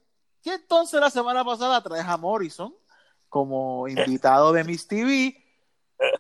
[0.44, 2.74] y entonces la semana pasada traes a Morrison
[3.28, 5.36] como invitado de Miss TV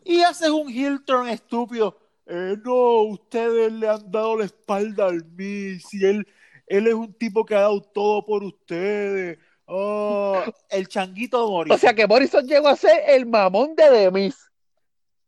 [0.04, 1.98] y haces un heel turn estúpido.
[2.26, 6.26] Eh, no, ustedes le han dado la espalda al Miss y él,
[6.66, 9.38] él es un tipo que ha dado todo por ustedes.
[9.70, 11.76] Oh, el changuito de Morrison.
[11.76, 14.50] O sea que Morrison llegó a ser el mamón de The Miss.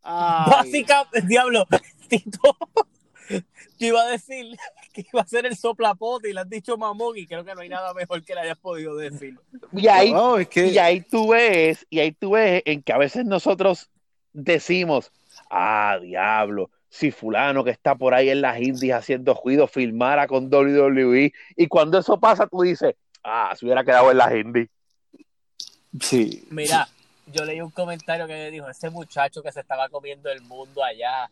[0.03, 1.67] Básicamente, diablo,
[2.09, 2.57] Tito,
[3.29, 4.57] te iba a decir
[4.95, 7.61] que iba a ser el soplapote y le has dicho mamón y creo que no
[7.61, 9.39] hay nada mejor que le hayas podido decir.
[9.73, 10.15] Y ahí,
[10.55, 13.91] y ahí tú ves, y ahí tú ves en que a veces nosotros
[14.33, 15.13] decimos,
[15.51, 20.47] ah, diablo, si fulano que está por ahí en las indies haciendo ruido filmara con
[20.53, 24.69] WWE, y cuando eso pasa tú dices, ah, se hubiera quedado en las indies.
[26.01, 26.47] Sí.
[26.51, 26.89] Mira,
[27.27, 31.31] yo leí un comentario que dijo, ese muchacho que se estaba comiendo el mundo allá,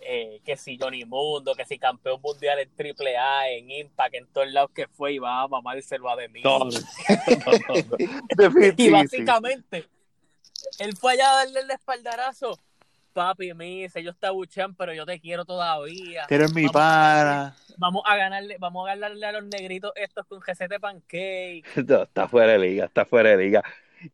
[0.00, 4.50] eh, que si Johnny Mundo, que si campeón mundial en AAA, en Impact, en todos
[4.50, 6.42] lados que fue, y va a mamárselo a de mí.
[8.76, 9.86] y básicamente,
[10.78, 12.58] él fue allá a darle el espaldarazo.
[13.12, 16.26] Papi, me dice, yo está buchan, pero yo te quiero todavía.
[16.28, 17.54] Eres mi para.
[17.78, 21.64] Vamos a ganarle, vamos a ganarle a los negritos estos con de pancake.
[21.76, 23.62] está fuera de liga, está fuera de liga.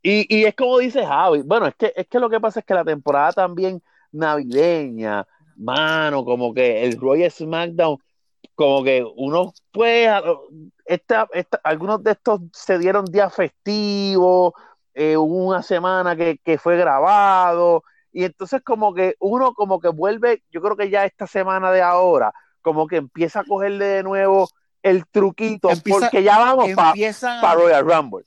[0.02, 2.66] Y, y es como dice Javi, bueno, es que, es que lo que pasa es
[2.66, 3.82] que la temporada también
[4.12, 7.98] navideña, mano, como que el Royal SmackDown,
[8.54, 10.08] como que uno pues,
[10.84, 11.28] esta,
[11.62, 14.54] algunos de estos se dieron días festivos,
[14.94, 17.84] eh, una semana que, que, fue grabado,
[18.16, 21.82] y entonces como que uno como que vuelve, yo creo que ya esta semana de
[21.82, 24.48] ahora, como que empieza a cogerle de nuevo
[24.82, 28.24] el truquito, porque ya vamos para Royal Rumble.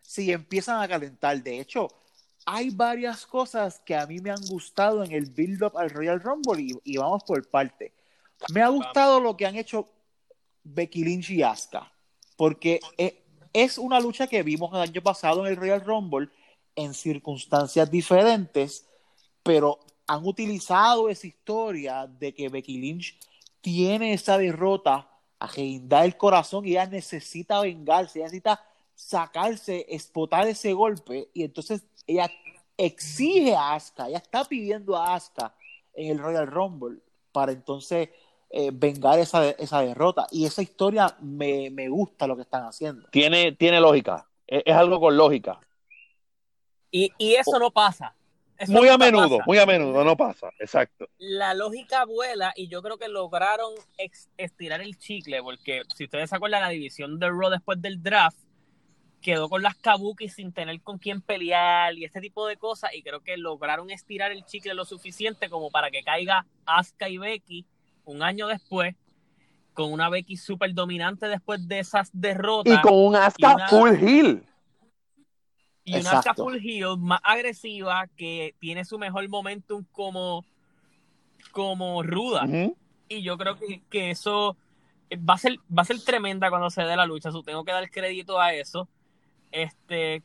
[0.00, 1.42] sí, empiezan a calentar.
[1.42, 1.88] De hecho,
[2.46, 6.64] hay varias cosas que a mí me han gustado en el build-up al Royal Rumble
[6.84, 7.92] y, vamos por parte.
[8.54, 9.88] Me ha gustado lo que han hecho
[10.62, 11.90] Becky Lynch y Asuka,
[12.36, 16.28] porque e, es una lucha que vimos el año pasado en el Royal Rumble
[16.76, 18.86] en circunstancias diferentes,
[19.42, 23.18] pero han utilizado esa historia de que Becky Lynch
[23.60, 25.48] tiene esa derrota a
[25.82, 28.62] da el corazón y ella necesita vengarse, ella necesita
[28.94, 32.30] sacarse, explotar ese golpe y entonces ella
[32.76, 35.54] exige a Asuka, ella está pidiendo a Asuka
[35.94, 36.98] en el Royal Rumble
[37.32, 38.10] para entonces
[38.50, 40.26] eh, vengar esa, esa derrota.
[40.30, 43.08] Y esa historia me, gusta lo que están haciendo.
[43.10, 45.60] Tiene, tiene lógica, es, es algo con lógica.
[46.90, 48.14] Y, y eso no pasa
[48.68, 51.08] muy a menudo, muy a menudo, no pasa, exacto.
[51.18, 53.72] La lógica vuela y yo creo que lograron
[54.36, 58.38] estirar el chicle, porque si ustedes se acuerdan, la división de Raw después del draft
[59.20, 63.02] quedó con las Kabuki sin tener con quién pelear y este tipo de cosas, y
[63.02, 67.66] creo que lograron estirar el chicle lo suficiente como para que caiga Asuka y Becky
[68.04, 68.94] un año después,
[69.74, 72.74] con una Becky súper dominante después de esas derrotas.
[72.74, 74.49] Y con un Asuka full heel
[75.84, 80.44] y una full heel más agresiva que tiene su mejor momentum como,
[81.52, 82.46] como ruda.
[83.08, 84.56] Y yo creo que, que, eso
[85.16, 87.32] va a, ser, va a ser tremenda cuando se dé la lucha.
[87.32, 88.88] So, tengo que dar crédito a eso.
[89.50, 90.22] Este,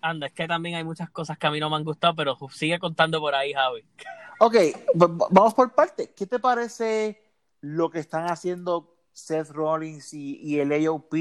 [0.00, 2.36] anda, es que también hay muchas cosas que a mí no me han gustado, pero
[2.50, 3.84] sigue contando por ahí, Javi.
[4.40, 4.56] Ok,
[4.94, 6.12] vamos por parte.
[6.14, 7.22] ¿Qué te parece
[7.60, 11.14] lo que están haciendo Seth Rollins y, y el AOP?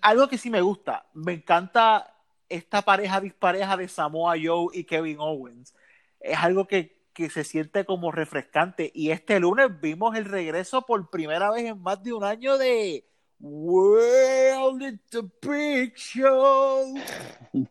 [0.00, 2.14] Algo que sí me gusta, me encanta
[2.48, 5.74] esta pareja dispareja de Samoa Joe y Kevin Owens.
[6.20, 8.90] Es algo que, se siente como refrescante.
[8.94, 13.06] Y este lunes vimos el regreso por primera vez en más de un año de
[13.40, 16.94] World in the Big Show.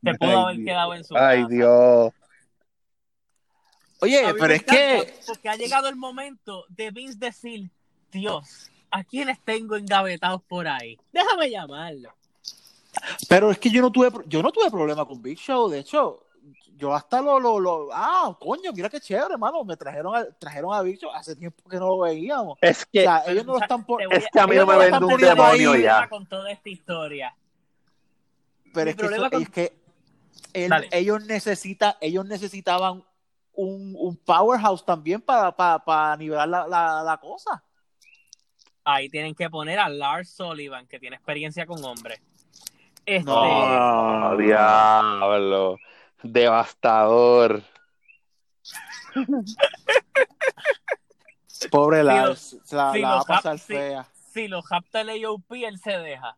[0.02, 1.18] Te pudo haber quedado en su.
[1.18, 2.14] Ay, Dios.
[4.00, 5.14] Oye, pero es que.
[5.26, 7.70] Porque ha llegado el momento de Vince decir:
[8.12, 10.98] Dios, ¿a quiénes tengo engavetados por ahí?
[11.12, 12.14] Déjame llamarlo.
[13.28, 16.28] Pero es que yo no tuve, yo no tuve problema con Big Show, de hecho,
[16.78, 20.76] yo hasta lo, lo, lo ah, coño, mira qué chévere, hermano, me trajeron a, trajeron
[20.76, 22.60] a Big Show, hace tiempo que no lo veíamos.
[22.62, 25.20] Es que, ellos no lo están por, es que a mí no me venden un
[25.20, 26.08] demonio ya.
[26.08, 27.36] Con toda esta historia.
[28.74, 29.84] Pero es que, es que
[30.92, 33.04] ellos necesita, ellos necesitaban
[33.54, 37.64] un, un powerhouse también para, para, para nivelar la, la, la cosa
[38.84, 42.22] ahí tienen que poner a Lars Sullivan, que tiene experiencia con hombres.
[43.06, 43.24] Este...
[43.24, 45.78] No, diablo.
[46.22, 47.64] Devastador.
[51.72, 54.08] Pobre Lars, la, va a pasar fea.
[54.34, 56.36] Si, lo japta el AOP, él se deja.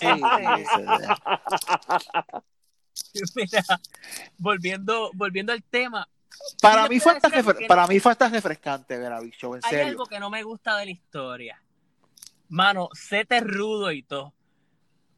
[0.00, 0.06] Sí,
[0.74, 1.16] se deja.
[3.34, 3.64] Mira,
[4.38, 6.08] volviendo, volviendo al tema,
[6.60, 7.30] para mí, fue hasta
[7.68, 10.76] para mí fue refrescante ver a Big Show, en Hay algo que no me gusta
[10.76, 11.62] de la historia.
[12.48, 14.32] Mano, sete rudo y todo.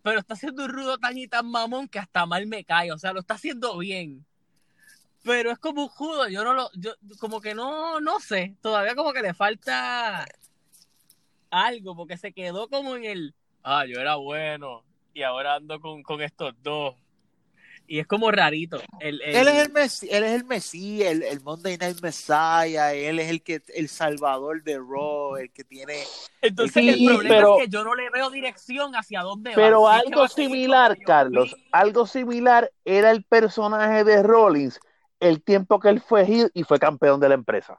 [0.02, 2.92] Pero está haciendo un rudo tan y tan mamón que hasta mal me cae.
[2.92, 4.26] O sea, lo está haciendo bien.
[5.22, 6.28] Pero es como un judo.
[6.28, 6.70] Yo no lo.
[6.74, 8.56] Yo, como que no, no sé.
[8.60, 10.26] Todavía como que le falta
[11.50, 11.96] algo.
[11.96, 13.34] Porque se quedó como en el.
[13.62, 14.82] Ah, yo era bueno.
[15.14, 16.96] Y ahora ando con, con estos dos
[17.92, 18.80] y es como rarito.
[19.00, 23.28] Él es el Messi, él es el Messi, el, el, Monday Night Messiah, él es
[23.28, 25.98] el que el salvador de Raw, el que tiene
[26.40, 29.98] Entonces el, problema es que yo no le veo dirección hacia dónde pero va.
[29.98, 34.80] Pero algo similar, Carlos, algo similar era el personaje de Rollins
[35.20, 37.78] el tiempo que él fue heel y fue campeón de la empresa.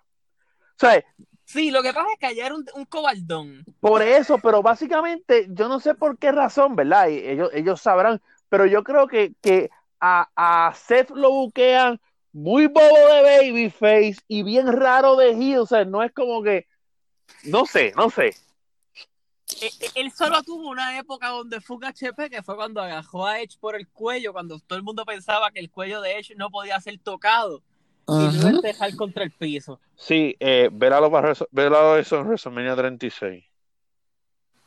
[0.75, 1.05] ¿Sabes?
[1.43, 3.65] Sí, lo que pasa es que ayer era un, un, cobardón.
[3.79, 7.09] Por eso, pero básicamente, yo no sé por qué razón, ¿verdad?
[7.09, 9.71] ellos, ellos sabrán, pero yo creo que, que
[10.03, 11.99] a, Seth lo buquean
[12.31, 16.67] muy bobo de babyface y bien raro de heel, o sea, no es como que,
[17.43, 18.35] no sé, no sé.
[19.61, 23.25] E, e, él solo tuvo una época donde fue un HP que fue cuando agarró
[23.25, 26.35] a Edge por el cuello, cuando todo el mundo pensaba que el cuello de Edge
[26.35, 27.61] no podía ser tocado
[28.07, 29.79] y no dejar contra el piso.
[29.95, 31.07] Sí, eh, veralo,
[31.97, 33.45] eso en WrestleMania 36.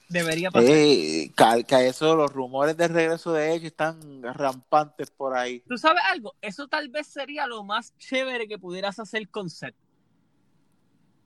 [0.09, 1.65] Debería pasar.
[1.65, 5.61] que, eso, los rumores de regreso de ellos están rampantes por ahí.
[5.69, 6.35] ¿Tú sabes algo?
[6.41, 9.75] Eso tal vez sería lo más chévere que pudieras hacer con Seth.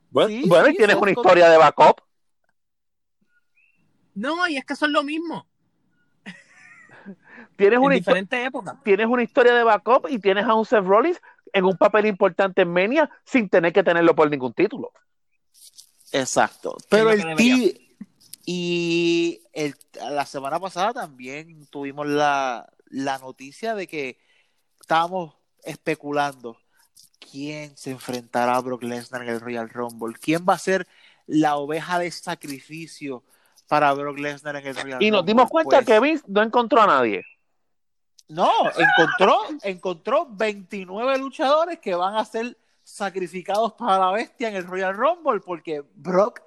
[0.09, 2.01] Bueno, y tienes una historia de backup.
[4.13, 5.47] No, y es que son lo mismo.
[7.55, 8.81] tienes en una diferente época.
[8.83, 11.21] Tienes una historia de backup y tienes a un Seth Rollins
[11.53, 14.91] en un papel importante en Menia sin tener que tenerlo por ningún título.
[16.11, 16.75] Exacto.
[16.89, 17.90] Pero el T
[18.45, 19.75] y el,
[20.09, 24.17] la semana pasada también tuvimos la, la noticia de que
[24.79, 26.57] estábamos especulando
[27.19, 30.87] quién se enfrentará a Brock Lesnar en el Royal Rumble, quién va a ser
[31.27, 33.23] la oveja de sacrificio
[33.67, 35.07] para Brock Lesnar en el Royal Rumble.
[35.07, 37.23] Y nos dimos cuenta pues que Vince no encontró a nadie.
[38.27, 44.65] No, encontró, encontró 29 luchadores que van a ser sacrificados para la bestia en el
[44.65, 46.41] Royal Rumble, porque Brock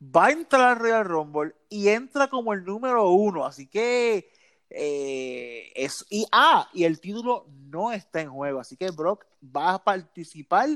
[0.00, 3.44] va a entrar al Royal Rumble y entra como el número uno.
[3.44, 4.32] Así que
[4.70, 8.60] eh, es, y, ah, y el título no está en juego.
[8.60, 10.68] Así que Brock va a participar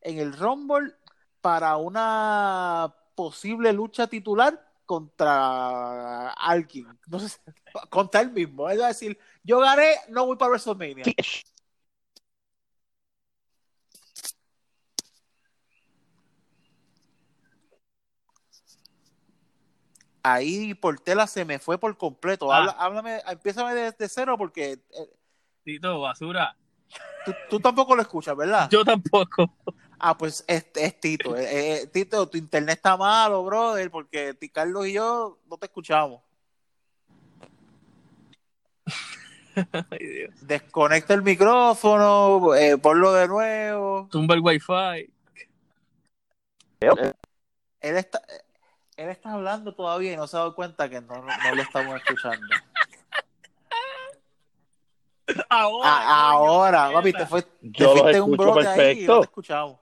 [0.00, 0.92] en el Rumble
[1.40, 6.86] para una posible lucha titular contra alguien.
[7.06, 7.38] No sé,
[7.90, 8.68] contra él mismo.
[8.68, 11.04] Es decir, yo gané, no voy para WrestleMania.
[20.32, 22.52] Ahí Portela se me fue por completo.
[22.52, 22.74] Ah.
[22.78, 24.72] háblame, empiézame desde cero porque.
[24.72, 25.10] Eh,
[25.64, 26.56] Tito, basura.
[27.50, 28.68] Tú, tampoco lo escuchas, ¿verdad?
[28.70, 29.52] Yo tampoco.
[29.98, 31.36] Ah, pues es, es Tito.
[31.36, 36.22] Eh, eh, Tito, tu internet está malo, brother, porque Carlos y yo no te escuchamos.
[40.42, 44.08] Desconecta el micrófono, ponlo de nuevo.
[44.10, 45.10] Tumba el wifi.
[46.78, 48.20] Él está,
[48.96, 51.96] él está hablando todavía y no se ha dado cuenta que no, no, lo estamos
[51.96, 52.46] escuchando.
[55.48, 58.80] Ahora, ah, ahora, papi, te, fue, te fuiste un brote perfecto.
[58.80, 59.80] ahí y no te escuchamos.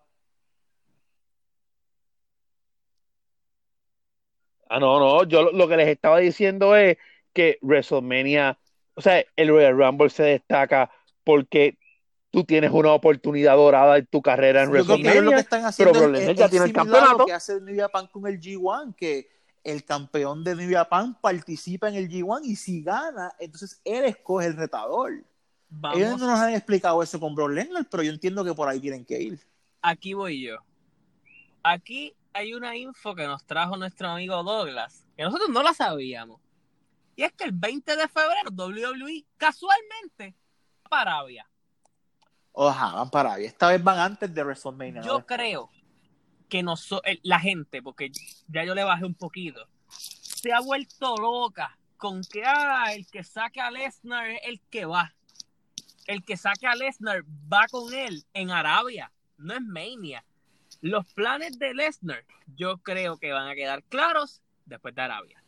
[4.71, 6.97] Ah, no, no, yo lo que les estaba diciendo es
[7.35, 8.59] que WrestleMania,
[8.95, 10.91] o sea, el Royal Rumble se destaca
[11.25, 11.77] porque
[12.35, 15.21] tú tienes una oportunidad dorada en tu carrera en WrestleMania.
[15.21, 17.27] lo que están haciendo es, ya tiene el campeonato.
[17.27, 19.31] que hace New Japan con el G1, que
[19.63, 24.47] el campeón de New Japan participa en el G1 y si gana, entonces él escoge
[24.47, 25.13] el retador.
[25.95, 28.81] Ellos no nos han explicado eso con Brock Lesnar, pero yo entiendo que por ahí
[28.81, 29.39] tienen que ir.
[29.81, 30.57] Aquí voy yo.
[31.63, 36.41] Aquí hay una info que nos trajo nuestro amigo Douglas, que nosotros no la sabíamos.
[37.15, 40.35] Y es que el 20 de febrero WWE casualmente
[40.89, 41.49] para Arabia
[42.57, 43.45] Ojalá, van para ahí.
[43.45, 45.03] Esta vez van antes de WrestleMania.
[45.03, 45.71] Yo creo
[46.49, 46.75] que no
[47.23, 48.13] la gente, porque
[48.47, 53.25] ya yo le bajé un poquito, se ha vuelto loca con que ah, el que
[53.25, 55.15] saque a Lesnar es el que va.
[56.07, 60.25] El que saque a Lesnar va con él en Arabia, no es Mania.
[60.81, 62.25] Los planes de Lesnar
[62.57, 65.43] yo creo que van a quedar claros después de Arabia.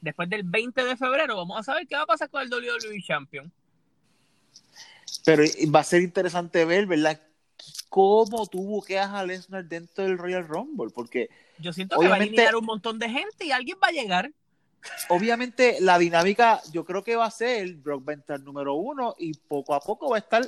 [0.00, 3.02] Después del 20 de febrero vamos a saber qué va a pasar con el WWE
[3.02, 3.52] Champion.
[5.24, 7.20] Pero va a ser interesante ver, ¿verdad?
[7.88, 11.30] Cómo tú buqueas a Lesnar dentro del Royal Rumble, porque...
[11.58, 14.30] Yo siento que va a llegar un montón de gente y alguien va a llegar.
[15.08, 19.14] Obviamente la dinámica yo creo que va a ser Brock va a entrar número uno
[19.18, 20.42] y poco a poco va a estar,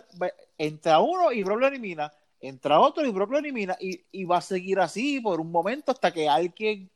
[0.59, 4.43] entra uno y Brock lo elimina, entra otro y Brock lo elimina y, va a
[4.43, 6.91] seguir así por un momento hasta que alguien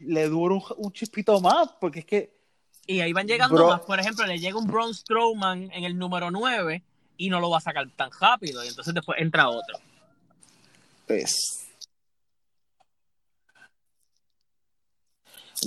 [0.00, 2.36] le dure un, chispito más, porque es que...
[2.84, 6.32] Y ahí van llegando más, por ejemplo, le llega un Braun Strowman en el número
[6.32, 6.82] 9
[7.22, 8.64] y no lo va a sacar tan rápido.
[8.64, 9.78] Y entonces después entra otro.
[11.06, 11.68] Pues.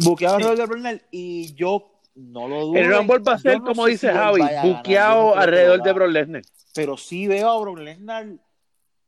[0.03, 2.75] Buqueado alrededor de y yo no lo dudo.
[2.75, 6.41] El Rumble va a ser, como dice Javi, buqueado alrededor de Brock Lesnar.
[6.73, 8.27] Pero sí veo a Brock Lesnar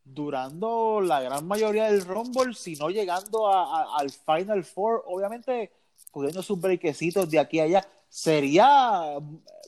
[0.06, 5.74] durando la gran mayoría del Rumble, si no llegando al Final Four, obviamente
[6.12, 7.88] cogiendo sus brequecitos de aquí a allá.
[8.08, 9.18] Sería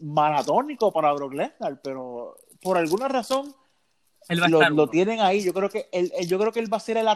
[0.01, 3.55] maratónico para Brock Lesnar, pero por alguna razón
[4.29, 5.43] lo, tienen ahí.
[5.43, 7.07] Yo creo que él, yo creo que él va a ser el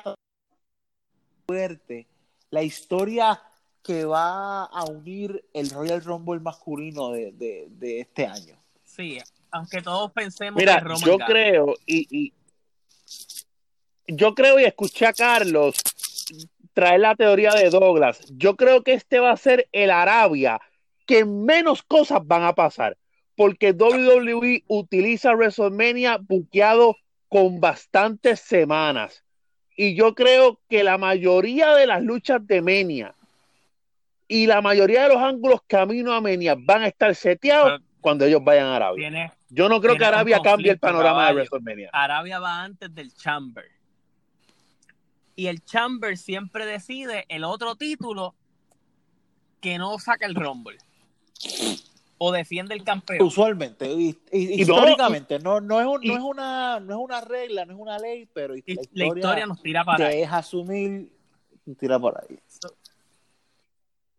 [1.45, 2.07] fuerte,
[2.49, 3.41] la historia
[3.83, 8.57] que va a unir el Royal Rumble masculino de, este año.
[8.83, 9.19] Sí,
[9.51, 12.33] aunque todos pensemos Mira, que yo creo y,
[14.07, 15.75] yo creo y escuché a Carlos
[16.73, 18.21] traer la teoría de Douglas.
[18.31, 20.59] Yo creo que este va a ser el Arabia
[21.05, 22.97] que menos cosas van a pasar
[23.35, 26.97] porque WWE utiliza WrestleMania buqueado
[27.29, 29.23] con bastantes semanas.
[29.75, 33.15] Y yo creo que la mayoría de las luchas de Mania
[34.27, 38.43] y la mayoría de los ángulos camino a Mania van a estar seteados cuando ellos
[38.43, 39.35] vayan a Arabia.
[39.49, 41.89] yo no creo que Arabia cambie el panorama de WrestleMania.
[41.91, 43.65] Arabia va antes del Chamber.
[45.35, 48.35] Y el Chamber siempre decide el otro título
[49.59, 50.77] que no saca el Rumble
[52.25, 53.21] o defiende el campeón.
[53.27, 57.79] Usualmente, y, históricamente, no, no, es no, es una, no es una regla, no es
[57.79, 58.53] una ley, pero
[58.93, 61.11] la historia, nos tira para deja asumir
[61.77, 62.39] Tira por ahí.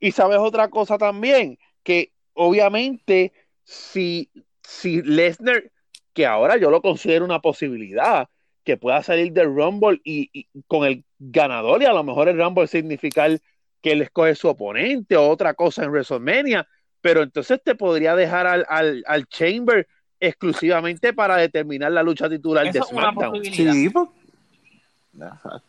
[0.00, 3.32] Y sabes otra cosa también, que obviamente
[3.62, 4.28] si,
[4.62, 5.70] si Lesnar,
[6.12, 8.28] que ahora yo lo considero una posibilidad,
[8.64, 12.66] que pueda salir del Rumble y, con el ganador y a lo mejor el Rumble
[12.66, 13.40] significar
[13.80, 16.68] que él escoge su oponente o otra cosa en WrestleMania,
[17.04, 18.64] pero entonces te podría dejar al,
[19.06, 19.86] al, Chamber
[20.18, 23.44] exclusivamente para determinar la lucha titular de SmackDown.
[23.44, 24.08] Sí, pues,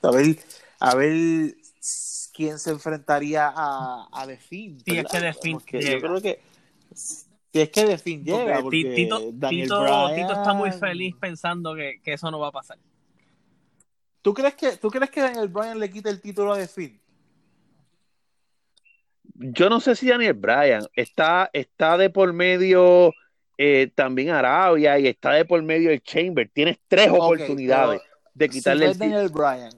[0.01, 0.37] a ver,
[0.79, 1.55] a ver
[2.33, 4.83] quién se enfrentaría a, a The Fiend.
[4.85, 6.39] Sí, es que The Fiend yo creo que
[6.93, 9.19] si es que The Fiend llega, porque Tito,
[9.49, 12.77] Tito, Tito, está muy feliz pensando que, que, eso no va a pasar.
[14.21, 16.97] ¿Tú crees que, ¿tú crees que Daniel Bryan le quite el título a The Fiend?
[19.35, 23.13] Yo no sé si Daniel Bryan está, está de por medio
[23.57, 26.49] eh, también Arabia y está de por medio el Chamber.
[26.51, 28.01] Tienes tres oportunidades
[28.33, 29.71] de quitarle si es Daniel Bryan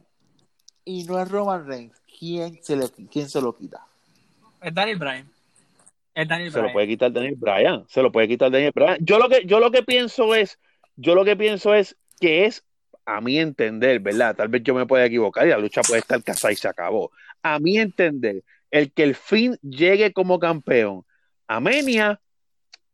[0.86, 3.86] y no es Roman Reigns, ¿quién se, le, quién se lo quita?
[4.62, 5.30] Es Daniel Bryan.
[6.16, 7.86] Es Daniel se lo puede quitar Daniel Bryan.
[7.90, 8.98] Se lo puede quitar Daniel Bryan.
[9.02, 10.58] Yo lo que, yo lo que pienso es,
[10.96, 12.64] yo lo que pienso es que es
[13.06, 14.36] a mi entender, ¿verdad?
[14.36, 17.12] Tal vez yo me pueda equivocar y la lucha puede estar casada y se acabó.
[17.44, 21.06] A mi entender, el que el fin llegue como campeón
[21.48, 22.20] a Menia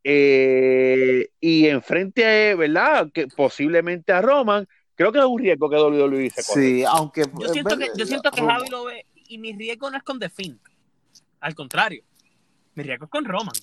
[0.03, 3.09] eh, y enfrente, ¿verdad?
[3.13, 6.61] Que posiblemente a Roman, creo que es un riesgo que WWE se corre.
[6.61, 9.97] Sí, aunque yo siento que, yo siento que Javi lo ve y mi riesgo no
[9.97, 10.59] es con The Finn.
[11.39, 12.03] Al contrario,
[12.75, 13.55] mi riesgo es con Roman.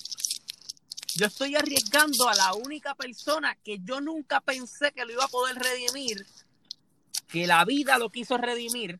[1.13, 5.27] Yo estoy arriesgando a la única persona que yo nunca pensé que lo iba a
[5.27, 6.25] poder redimir,
[7.27, 8.99] que la vida lo quiso redimir,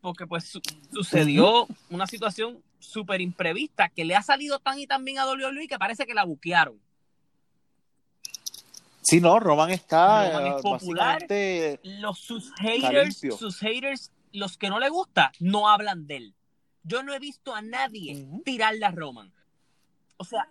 [0.00, 0.52] porque pues
[0.92, 5.66] sucedió una situación súper imprevista que le ha salido tan y tan bien a WWE
[5.68, 6.80] que parece que la buquearon.
[9.02, 11.26] Sí, no, Roman está Roman es popular.
[11.82, 16.34] Los, sus haters, sus haters, los que no le gusta, no hablan de él.
[16.82, 19.32] Yo no he visto a nadie tirarle a Roman.
[20.18, 20.48] O sea.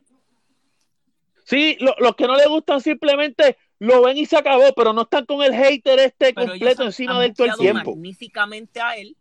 [1.45, 5.25] Sí, los que no le gustan simplemente lo ven y se acabó, pero no están
[5.25, 7.91] con el hater este completo encima de todo el tiempo.
[7.91, 9.15] magníficamente a él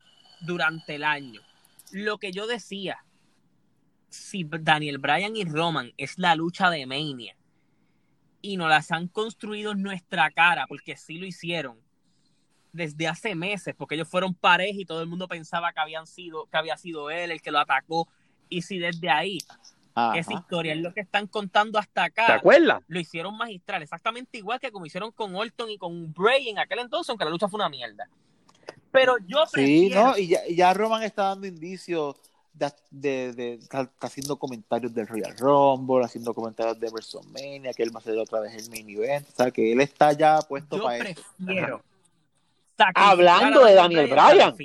[0.47, 1.43] durante el año.
[1.93, 3.05] Lo que yo decía,
[4.09, 7.37] si Daniel Bryan y Roman es la lucha de Mania
[8.41, 11.79] y nos las han construido en nuestra cara, porque sí lo hicieron
[12.73, 16.47] desde hace meses, porque ellos fueron pareja y todo el mundo pensaba que habían sido,
[16.47, 18.09] que había sido él el que lo atacó.
[18.49, 19.39] Y si desde ahí
[20.15, 22.27] esa historia es lo que están contando hasta acá.
[22.27, 22.83] ¿Te acuerdas?
[22.87, 26.81] Lo hicieron magistral, exactamente igual que como hicieron con Orton y con Bray en aquel
[26.81, 28.07] entonces, aunque la lucha fue una mierda.
[28.91, 30.15] Pero yo prefiero...
[30.15, 30.45] Sí, ¿no?
[30.49, 32.17] Y ya, Roman está dando indicios
[32.53, 37.95] de, de, de, está haciendo comentarios del Royal Rumble, haciendo comentarios de WrestleMania, que él
[37.95, 40.83] va a hacer otra vez el main event, o sea, que él está ya puesto
[40.83, 41.23] para eso.
[41.37, 41.83] Prefiero
[42.95, 44.57] Hablando de Daniel Bryan.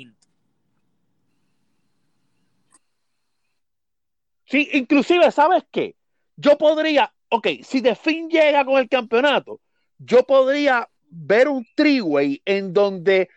[4.44, 5.96] Sí, inclusive, ¿sabes qué?
[6.36, 9.60] Yo podría, ok, si The Finn llega con el campeonato,
[9.98, 13.30] yo podría ver un triway en donde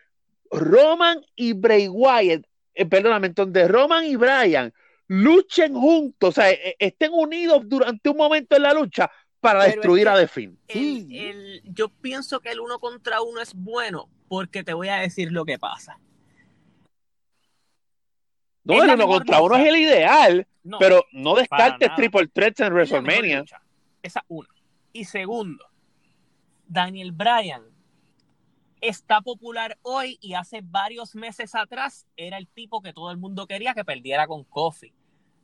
[0.51, 4.73] Roman y Bray Wyatt, eh, perdóname, donde Roman y Bryan
[5.07, 9.65] luchen juntos, o sea, e, e, estén unidos durante un momento en la lucha para
[9.65, 10.57] destruir a The Finn.
[11.65, 15.45] yo pienso que el uno contra uno es bueno porque te voy a decir lo
[15.45, 15.99] que pasa.
[18.63, 20.47] No, el uno contra uno es el ideal,
[20.79, 23.45] pero no descartes triple threats en WrestleMania.
[24.01, 24.49] Esa una.
[24.91, 25.63] Y segundo,
[26.67, 27.74] Daniel Bryan
[28.87, 33.47] está popular hoy y hace varios meses atrás era el tipo que todo el mundo
[33.47, 34.93] quería que perdiera con Kofi.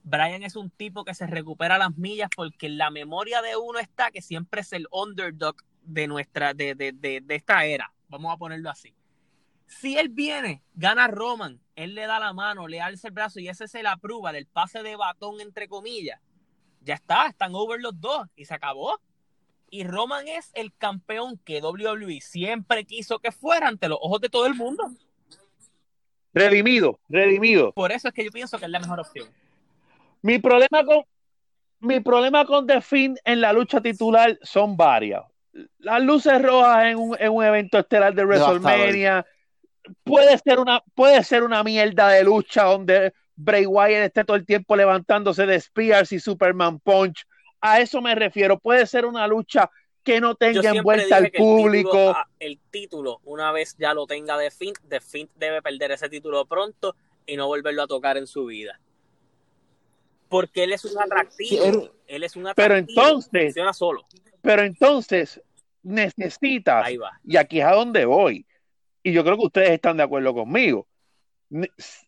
[0.03, 4.11] Brian es un tipo que se recupera las millas porque la memoria de uno está
[4.11, 7.93] que siempre es el underdog de nuestra, de, de, de, de esta era.
[8.07, 8.95] Vamos a ponerlo así.
[9.67, 13.47] Si él viene, gana Roman, él le da la mano, le alza el brazo y
[13.47, 16.19] ese se la prueba del pase de batón entre comillas.
[16.81, 18.99] Ya está, están over los dos y se acabó
[19.71, 24.29] y Roman es el campeón que WWE siempre quiso que fuera ante los ojos de
[24.29, 24.91] todo el mundo.
[26.33, 27.71] Redimido, redimido.
[27.71, 29.27] Por eso es que yo pienso que es la mejor opción.
[30.21, 31.03] Mi problema con
[31.79, 35.23] mi problema con The Finn en la lucha titular son varias.
[35.79, 39.25] Las luces rojas en un, en un evento estelar de WrestleMania
[40.03, 44.45] puede ser una puede ser una mierda de lucha donde Bray Wyatt esté todo el
[44.45, 47.25] tiempo levantándose de Spears y Superman Punch
[47.61, 48.59] a eso me refiero.
[48.59, 49.69] Puede ser una lucha
[50.03, 52.15] que no tenga envuelta al público.
[52.39, 56.45] El título, una vez ya lo tenga de Finn, de Finn debe perder ese título
[56.45, 56.95] pronto
[57.25, 58.79] y no volverlo a tocar en su vida.
[60.27, 61.91] Porque él es un atractivo.
[62.07, 62.55] él, es un atractivo.
[62.55, 63.55] Pero entonces.
[63.73, 64.05] solo.
[64.41, 65.41] Pero entonces
[65.83, 66.87] necesitas.
[67.23, 68.45] Y aquí es a donde voy.
[69.03, 70.87] Y yo creo que ustedes están de acuerdo conmigo.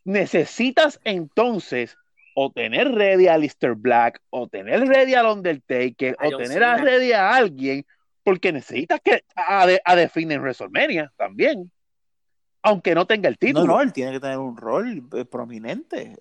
[0.04, 1.98] necesitas entonces
[2.36, 7.12] o tener ready a Lister Black, o tener ready al Undertaker, o tener a ready
[7.12, 7.86] a alguien,
[8.24, 11.72] porque necesitas que a, definir WrestleMania también.
[12.66, 13.66] Aunque no tenga el título.
[13.66, 16.16] No, no, él tiene que tener un rol eh, prominente.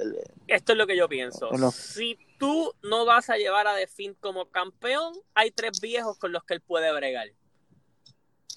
[0.48, 1.48] Esto es lo que yo pienso.
[1.70, 6.42] Si tú no vas a llevar a The como campeón, hay tres viejos con los
[6.42, 7.28] que él puede bregar.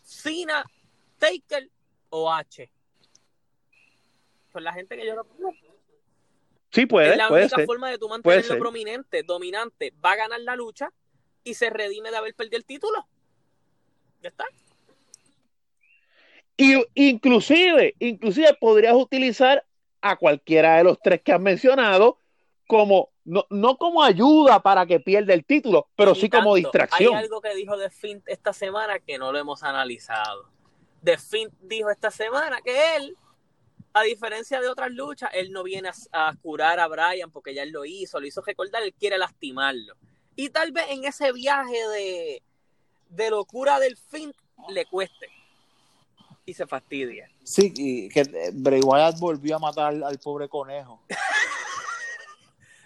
[0.03, 0.65] Cena,
[1.19, 1.69] Taker
[2.09, 2.71] o H.
[4.51, 5.25] Con la gente que yo lo
[6.75, 7.11] Sí, puede.
[7.11, 9.93] Es la única forma de tú mantenerlo prominente, dominante.
[10.03, 10.91] Va a ganar la lucha
[11.41, 13.07] y se redime de haber perdido el título.
[14.21, 14.43] Ya está.
[16.57, 19.65] Y inclusive, inclusive podrías utilizar
[20.01, 22.17] a cualquiera de los tres que has mencionado
[22.67, 27.15] como no, no como ayuda para que pierda el título, pero sí como distracción.
[27.15, 30.49] Hay algo que dijo The Fint esta semana que no lo hemos analizado.
[31.03, 33.15] The Fint dijo esta semana que él
[33.95, 37.71] a diferencia de otras luchas, él no viene a, curar a Brian porque ya él
[37.71, 39.95] lo hizo, lo hizo recordar, él quiere lastimarlo.
[40.35, 42.43] Y tal vez en ese viaje de,
[43.07, 44.35] de locura del fin
[44.67, 45.29] le cueste.
[46.45, 47.29] Y se fastidia.
[47.43, 51.01] Sí, y que Bray Wyatt volvió a matar al, pobre conejo.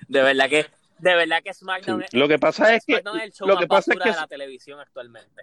[0.07, 0.68] de verdad que,
[0.99, 3.01] de verdad que SmackDown, lo que pasa es que
[3.39, 5.41] lo que pasa es que de la televisión actualmente.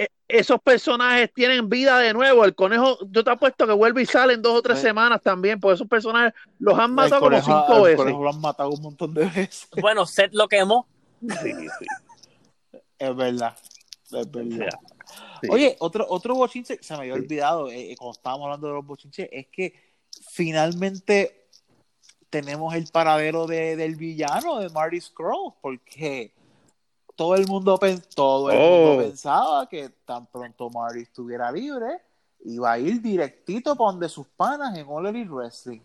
[0.00, 2.46] E, esos personajes tienen vida de nuevo.
[2.46, 5.60] El conejo, yo te apuesto que vuelve y sale en dos o tres semanas también,
[5.60, 8.06] porque esos personajes los han matado como cinco veces.
[8.06, 9.68] lo han matado un montón de veces.
[9.80, 10.86] Bueno, Seth lo quemó.
[11.20, 11.86] Sí, sí.
[12.98, 13.54] Es verdad.
[14.10, 14.70] Es verdad.
[15.50, 18.86] Oye, otro, otro bochinche, se me había olvidado eh, eh, cuando estábamos hablando de los
[18.86, 19.74] bochinches, es que
[20.30, 21.46] finalmente
[22.30, 26.32] tenemos el paradero de, del villano de Marty Scroll, porque
[27.20, 27.78] todo el mundo,
[28.14, 28.96] todo el mundo oh.
[28.96, 32.00] pensaba que tan pronto Marty estuviera libre,
[32.46, 35.82] iba a ir directito para donde sus panas en All Elite Wrestling.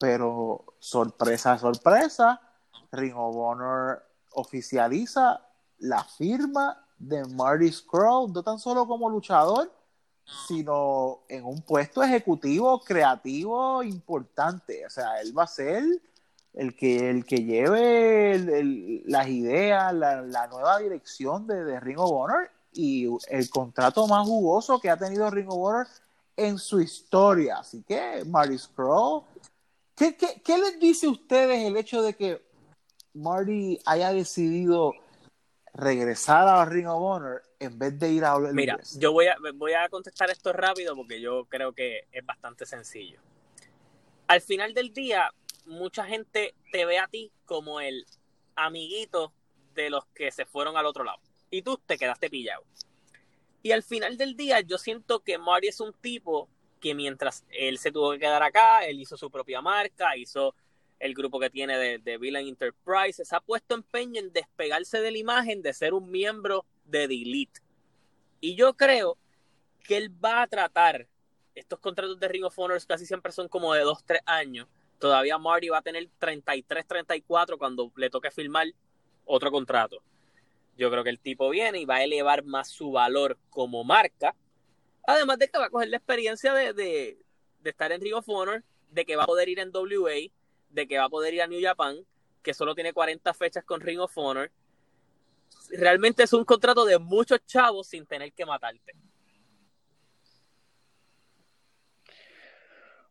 [0.00, 2.40] Pero sorpresa, sorpresa,
[2.90, 4.02] Ring of Honor
[4.32, 5.46] oficializa
[5.78, 9.72] la firma de Marty Scroll, no tan solo como luchador,
[10.48, 14.84] sino en un puesto ejecutivo creativo importante.
[14.84, 15.84] O sea, él va a ser
[16.54, 22.50] el que, el que lleve las ideas, la, nueva dirección de, de, Ring of Honor
[22.72, 25.86] y el contrato más jugoso que ha tenido Ring of Honor
[26.36, 27.58] en su historia.
[27.58, 29.24] Así que, Marty Scroll,
[29.96, 32.42] ¿qué, qué, les dice a ustedes el hecho de que
[33.14, 34.92] Marty haya decidido
[35.72, 39.88] regresar a Ring of Honor en vez de ir a Mira, yo voy voy a
[39.88, 43.18] contestar esto rápido porque yo creo que es bastante sencillo.
[44.26, 45.30] Al final del día,
[45.64, 48.06] mucha gente te ve a ti como el
[48.56, 49.32] amiguito
[49.74, 51.18] de los que se fueron al otro lado.
[51.50, 52.64] Y tú te quedaste pillado.
[53.62, 56.48] Y al final del día, yo siento que Marty es un tipo
[56.80, 60.54] que mientras él se tuvo que quedar acá, él hizo su propia marca, hizo
[60.98, 65.18] el grupo que tiene de, de Villain Enterprises, ha puesto empeño en despegarse de la
[65.18, 67.60] imagen de ser un miembro de Delete.
[68.40, 69.16] Y yo creo
[69.82, 71.08] que él va a tratar,
[71.54, 75.68] estos contratos de Ring of Honor casi siempre son como de 2-3 años, todavía Marty
[75.68, 78.66] va a tener 33, 34 cuando le toque firmar
[79.24, 80.02] otro contrato.
[80.76, 84.34] Yo creo que el tipo viene y va a elevar más su valor como marca.
[85.06, 87.18] Además de que va a coger la experiencia de, de,
[87.64, 90.30] estar en Ring of Honor, de que va a poder ir en WA,
[90.70, 91.98] de que va a poder ir a New Japan,
[92.42, 94.50] que solo tiene 40 fechas con Ring of Honor.
[95.70, 98.94] Realmente es un contrato de muchos chavos sin tener que matarte.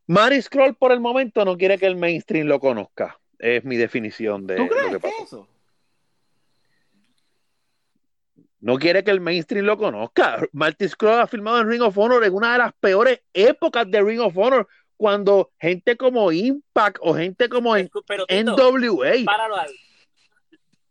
[0.08, 3.20] Mary Scroll por el momento no quiere que el mainstream lo conozca.
[3.40, 5.24] Es mi definición de lo que pasó.
[5.24, 5.48] Eso?
[8.64, 10.48] No quiere que el mainstream lo conozca.
[10.54, 14.02] Marty Scroll ha filmado en Ring of Honor en una de las peores épocas de
[14.02, 19.16] Ring of Honor, cuando gente como Impact o gente como NWA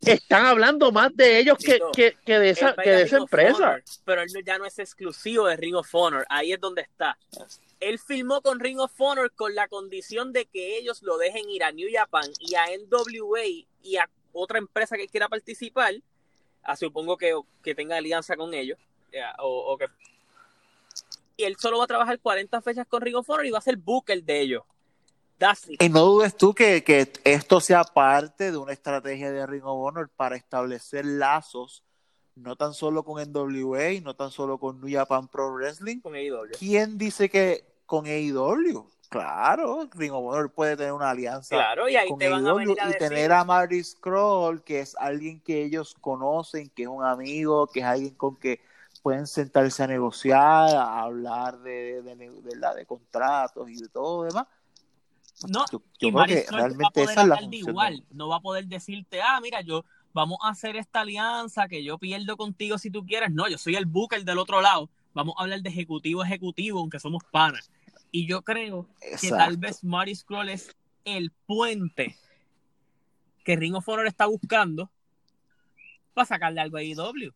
[0.02, 1.78] están hablando más de ellos que,
[2.26, 3.80] de esa, que de esa empresa.
[4.04, 6.26] pero él ya no es exclusivo de Ring of Honor.
[6.28, 7.16] Ahí es donde está
[7.82, 11.64] él filmó con Ring of Honor con la condición de que ellos lo dejen ir
[11.64, 15.94] a New Japan y a NWA y a otra empresa que quiera participar,
[16.62, 18.78] a, supongo que, que, tenga alianza con ellos,
[19.38, 19.86] o, que...
[21.36, 23.62] Y él solo va a trabajar 40 fechas con Ring of Honor y va a
[23.62, 24.62] ser booker de ellos.
[25.80, 29.88] Y no dudes tú que, que, esto sea parte de una estrategia de Ring of
[29.88, 31.82] Honor para establecer lazos,
[32.36, 36.00] no tan solo con NWA, no tan solo con New Japan Pro Wrestling.
[36.00, 36.52] Con AEW.
[36.58, 38.88] ¿Quién dice que con AEW.
[39.10, 42.54] Claro, Ring of Honor puede tener una alianza claro, y ahí con te van a,
[42.54, 47.04] venir y tener a Marty Scroll, que es alguien que ellos conocen, que es un
[47.04, 48.62] amigo, que es alguien con que
[49.02, 54.46] pueden sentarse a negociar, a hablar de, de, de, contratos y de todo demás.
[55.46, 59.38] No, yo, creo que realmente esa es la igual, no va a poder decirte, ah,
[59.42, 59.84] mira, yo
[60.14, 63.32] vamos a hacer esta alianza que yo pierdo contigo si tú quieres.
[63.32, 64.88] No, yo soy el booker del otro lado.
[65.12, 67.70] Vamos a hablar de ejecutivo ejecutivo, aunque somos panas.
[68.12, 68.86] Y yo creo
[69.20, 72.14] que tal vez Marty Scroll es el puente
[73.42, 74.90] que Ring of Honor está buscando
[76.12, 77.32] para sacarle algo a IW.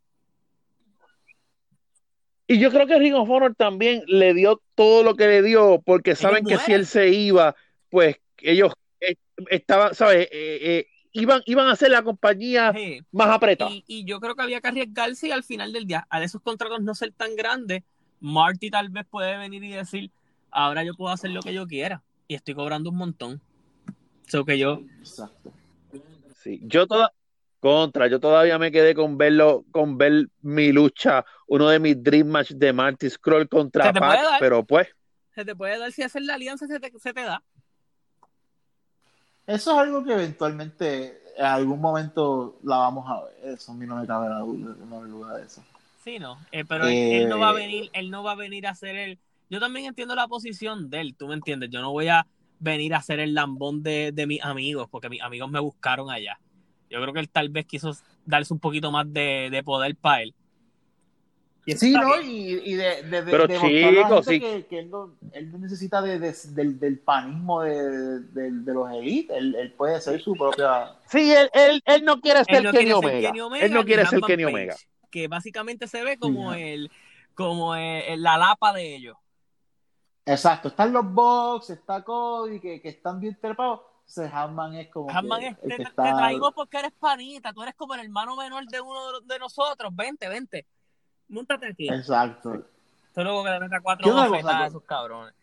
[2.47, 5.83] Y yo creo que Ring of Honor también le dio todo lo que le dio,
[5.85, 7.57] porque saben que si él se iba,
[7.91, 9.17] pues ellos eh,
[9.51, 10.29] estaban, ¿sabes?
[10.31, 12.73] Eh, eh, iban, iban a hacer la compañía
[13.11, 13.71] más apretada.
[13.87, 16.83] Y, yo creo que había que arriesgarse y al final del día, al esos contratos
[16.83, 17.83] no ser tan grandes,
[18.21, 20.11] Marty tal vez puede venir y decir,
[20.57, 23.41] ahora yo puedo hacer lo que yo quiera y estoy cobrando un montón.
[24.27, 24.81] Eso que yo...
[24.99, 25.53] Exacto.
[26.43, 27.13] Sí, yo toda
[27.61, 32.29] contra, yo todavía me quedé con verlo, con ver mi lucha, uno de mis dream
[32.29, 34.89] match de Marty Scroll contra Pac, pero pues.
[35.35, 37.43] Se te puede dar si hacer la alianza se te, se te da.
[39.47, 43.55] Eso es algo que eventualmente en algún momento la vamos a ver.
[43.55, 45.63] Eso a mí no me cabe la duda, de eso.
[46.03, 46.39] Sí, no.
[46.53, 48.97] Eh, pero él, no va a eh, venir, él no va a venir a hacer
[48.97, 49.19] el.
[49.49, 51.71] Yo también entiendo la posición de él, tú me entiendes.
[51.71, 52.27] Yo no voy a
[52.59, 56.41] venir a hacer el lambón de, de mis amigos, porque mis amigos me buscaron allá.
[56.91, 57.93] Yo creo que él tal vez quiso
[58.25, 60.35] darse un poquito más de, de poder para él
[61.75, 62.21] sí, ¿no?
[62.21, 64.39] Y, y de, de, Pero chico, sí.
[64.39, 68.21] que, que él, no, él, no, necesita de, del, del, panismo de,
[68.67, 70.93] los elites, él, él, puede ser su propia...
[71.07, 73.33] Sí, él, él, él no quiere ser no Kenny, Omega.
[73.61, 74.77] Él no quiere ser Kenny Omega.
[75.11, 76.91] Que básicamente se ve como, el,
[77.35, 79.17] como el, la lapa de ellos.
[80.27, 83.81] Exacto, están los box, está Cody, que, que están bien trepados.
[84.01, 85.11] Entonces Hanman es como.
[85.11, 88.81] Hanman es, te, te, traigo porque eres panita, tú eres como el hermano menor de
[88.81, 90.67] uno de nosotros, vente, vente
[91.29, 91.89] Múntate aquí.
[91.89, 92.65] Exacto.
[93.15, 95.35] Solo que le meta cuatro bofetadas a esos cabrones.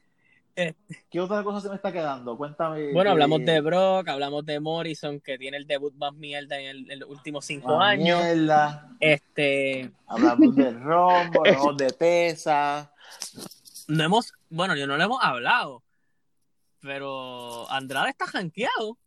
[0.56, 1.04] Este.
[1.10, 2.38] ¿Qué otra cosa se me está quedando?
[2.38, 2.94] Cuéntame.
[2.94, 7.10] Bueno, hablamos de Brock, hablamos de Morrison, que tiene el debut más mierda en, los
[7.10, 8.22] últimos cinco años.
[8.24, 8.90] Mierda.
[9.00, 9.92] Este.
[10.08, 12.92] Hablamos de Rombo, hablamos de Tesa.
[13.88, 15.84] No hemos, bueno, yo no lo hemos hablado,
[16.80, 18.98] pero Andrade está janqueado.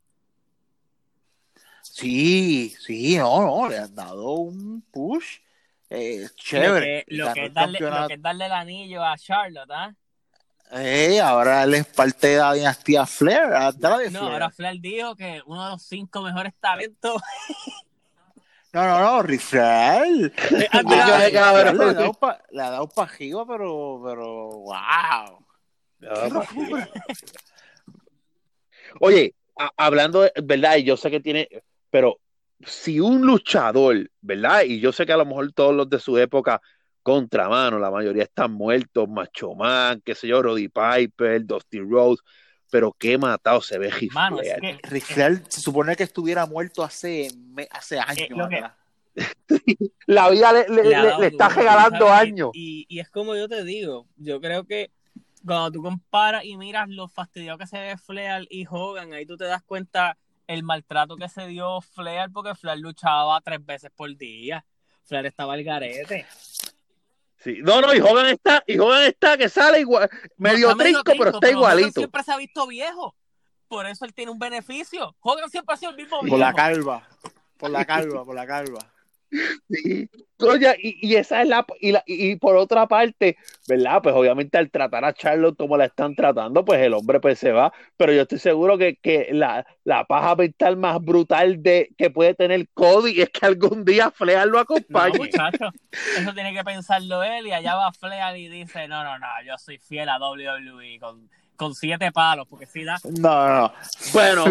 [1.82, 5.38] Sí, sí, no, no, le han dado un push
[5.88, 7.04] eh, chévere.
[7.08, 7.78] Lo que, es darle,
[8.46, 9.94] el anillo a Charlotte, ¿ah?
[10.72, 13.50] Eh, ahora él es parte de la dinastía Flair.
[14.10, 17.22] no, ahora Flair dijo que uno de los cinco mejores talentos.
[18.76, 20.30] no, no, no, Rifrael.
[20.50, 20.68] le,
[22.62, 25.46] ha dado pajivo, pero, pero, wow.
[29.00, 29.34] Oye,
[29.78, 30.76] hablando, de, ¿verdad?
[30.76, 31.48] Y yo sé que tiene,
[31.88, 32.20] pero
[32.66, 34.64] si un luchador, ¿verdad?
[34.64, 36.60] Y yo sé que a lo mejor todos los de su época
[37.02, 42.22] contramano, la mayoría están muertos, Macho Man, qué sé yo, Roddy Piper, Dusty Rose,
[42.70, 47.28] pero qué matado se ve Rick se supone que estuviera muerto hace,
[47.70, 48.48] hace años.
[50.06, 52.50] la vida le, está regalando años.
[52.52, 54.90] Y, y, es como yo te digo, yo creo que
[55.44, 59.36] cuando tú comparas y miras lo fastidiado que se ve Flair y Hogan, ahí tú
[59.36, 64.14] te das cuenta el maltrato que se dio Flair porque Flair luchaba tres veces por
[64.16, 64.64] día.
[65.04, 66.26] Flair estaba al garete.
[67.46, 67.60] Sí.
[67.62, 71.48] No, no, y Hogan está, y Hogan está que sale igual, medio trinco, pero está
[71.48, 72.00] igualito.
[72.00, 73.14] siempre se ha visto viejo.
[73.68, 75.14] Por eso él tiene un beneficio.
[75.20, 76.36] Hogan siempre ha sido el mismo viejo.
[76.36, 77.08] Por la calva.
[77.56, 78.80] Por la calva, por la calva.
[79.68, 80.08] Sí.
[80.82, 83.36] y, y, esa es la y, la y, por otra parte,
[83.68, 84.00] ¿verdad?
[84.02, 87.52] Pues obviamente al tratar a Charlotte como la están tratando, pues el hombre pues se
[87.52, 92.10] va, pero yo estoy seguro que, que la, la, paja mental más brutal de que
[92.10, 95.18] puede tener Cody es que algún día Fleal lo acompañe.
[95.18, 95.70] muchacho,
[96.18, 99.56] eso tiene que pensarlo él y allá va Fleal y dice, no, no, no, yo
[99.58, 102.98] soy fiel a WWE con con siete palos, porque si da.
[103.18, 103.72] No, no,
[104.12, 104.44] Bueno,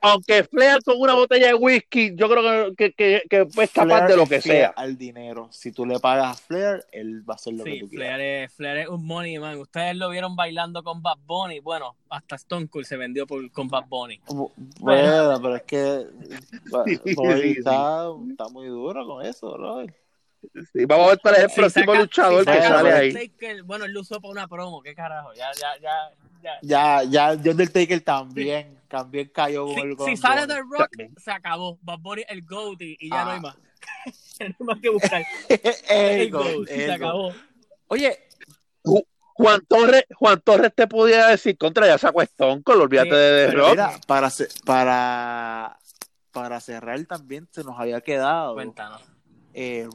[0.00, 4.16] aunque Flair con una botella de whisky, yo creo que, que, que es capaz de
[4.16, 4.68] lo que sea.
[4.76, 5.48] Al dinero.
[5.50, 8.52] Si tú le pagas a Flair, él va a hacer lo que tú Flair Es,
[8.54, 9.58] Flair es un money man.
[9.58, 11.60] Ustedes lo vieron bailando con Bad Bunny.
[11.60, 14.20] Bueno, hasta Stone Cold se vendió por, con Bad Bunny.
[14.80, 16.06] Bueno, pero es que
[17.44, 19.86] está, está, muy duro con eso, bro.
[20.72, 23.30] Sí, vamos a ver cuál es el próximo luchador que sale ahí.
[23.64, 26.10] bueno, él lo usó para una promo, qué carajo, ya, ya, ya,
[26.62, 31.78] ya, ya, The Undertaker también, también cayó con el Si sale The Rock, se acabó.
[31.82, 33.40] Bad Bunny, el GOAT y, ya no hay ah.
[33.40, 33.56] más.
[34.40, 35.24] no hay más que buscar.
[35.88, 37.32] el, GOAT, se acabó.
[37.88, 38.18] Oye,
[39.38, 43.52] Juan Torres, Juan Torres te podía decir contra ya sacó Stone Cold, olvídate de The
[43.52, 43.70] Rock.
[43.70, 44.32] Mira, para,
[44.64, 45.78] para,
[46.32, 48.54] para cerrar también se nos había quedado.
[48.54, 49.00] Cuéntanos.
[49.54, 49.88] Eh,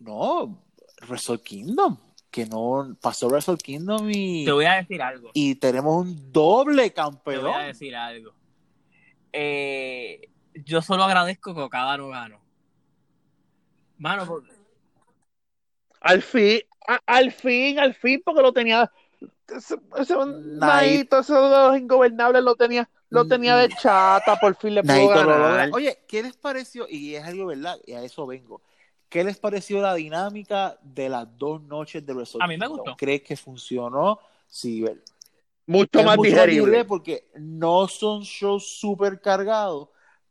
[0.00, 0.62] no,
[1.08, 1.96] Wrestle Kingdom,
[2.36, 4.44] que no pasó Wrestle Kingdom y...
[4.44, 5.30] Te voy a decir algo.
[5.32, 7.40] Y tenemos un doble campeón.
[7.40, 8.34] Te voy a decir algo.
[9.32, 12.38] Eh, yo solo agradezco que cada no gano.
[13.96, 14.52] Mano, porque...
[16.02, 16.60] Al fin,
[17.06, 18.92] al fin, al fin, porque lo tenía.
[19.48, 24.82] Ese, ese Naito, esos dos ingobernables lo tenía, lo tenía de chata, por fin le
[24.82, 25.70] pudo ganar.
[25.72, 26.86] Oye, ¿qué les pareció?
[26.86, 28.60] Y es algo verdad, y a eso vengo.
[29.08, 32.44] ¿Qué les pareció la dinámica de las dos noches de WrestleMania?
[32.44, 32.96] A mí me gustó.
[32.96, 34.18] ¿Crees que funcionó?
[34.48, 34.84] Sí,
[35.66, 36.84] mucho más digerible.
[36.84, 39.88] Porque no son shows súper cargados,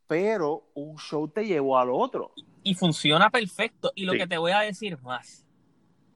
[0.08, 2.34] pero un show te llevó al otro.
[2.64, 3.92] Y funciona perfecto.
[3.96, 5.46] Y lo que te voy a decir más,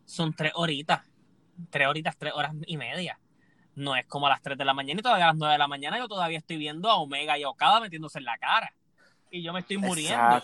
[0.05, 1.05] son tres horitas.
[1.70, 3.20] Tres horitas, tres horas y media.
[3.76, 5.57] No es como a las tres de la mañana y todavía a las nueve de
[5.57, 8.74] la mañana yo todavía estoy viendo a Omega y a Okada metiéndose en la cara.
[9.32, 10.43] Y yo me estoy muriendo.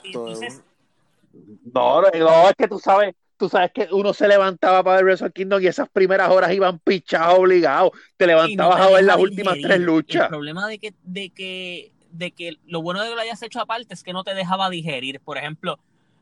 [1.74, 5.32] No, no, es que tú sabes, tú sabes que uno se levantaba para ver Wrestle
[5.32, 7.92] Kingdom y esas primeras horas iban pichados obligados.
[8.18, 10.24] Te levantabas a ver las últimas tres luchas.
[10.24, 13.60] El problema de que, de que, de que lo bueno de que lo hayas hecho
[13.60, 15.20] aparte es que no te dejaba digerir.
[15.20, 15.80] Por ejemplo,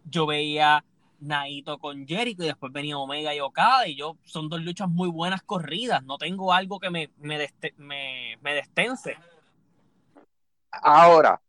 [0.09, 0.83] yo veía
[1.23, 5.09] Naito con Jericho y después venía Omega y Okada y yo son dos luchas muy
[5.09, 7.47] buenas corridas, no tengo algo que me, me,
[7.77, 9.17] me, destense.
[10.71, 11.41] Ahora,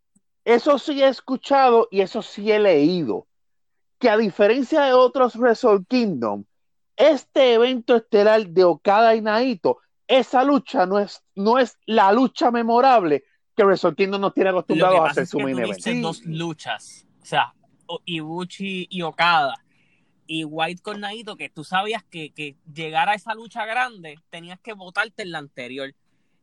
[0.44, 3.26] eso sí he escuchado y eso sí he leído,
[4.05, 6.44] que a diferencia de otros Wrestle Kingdom,
[6.94, 12.50] este evento estelar de Okada y Naito, esa lucha no es, no es la lucha
[12.50, 13.24] memorable
[13.57, 15.82] que Wrestle Kingdom nos tiene acostumbrados a hacer su main event.
[16.02, 17.55] dos luchas, o sea,
[18.05, 19.55] Ibuchi y Okada,
[20.26, 24.61] y White con Naito, que tú sabías que, que llegar a esa lucha grande tenías
[24.61, 25.94] que votarte en la anterior.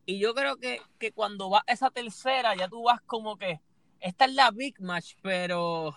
[0.07, 3.62] Y yo creo que, que cuando vas a esa tercera, ya tú vas como que
[3.99, 5.93] esta es la Big Match, pero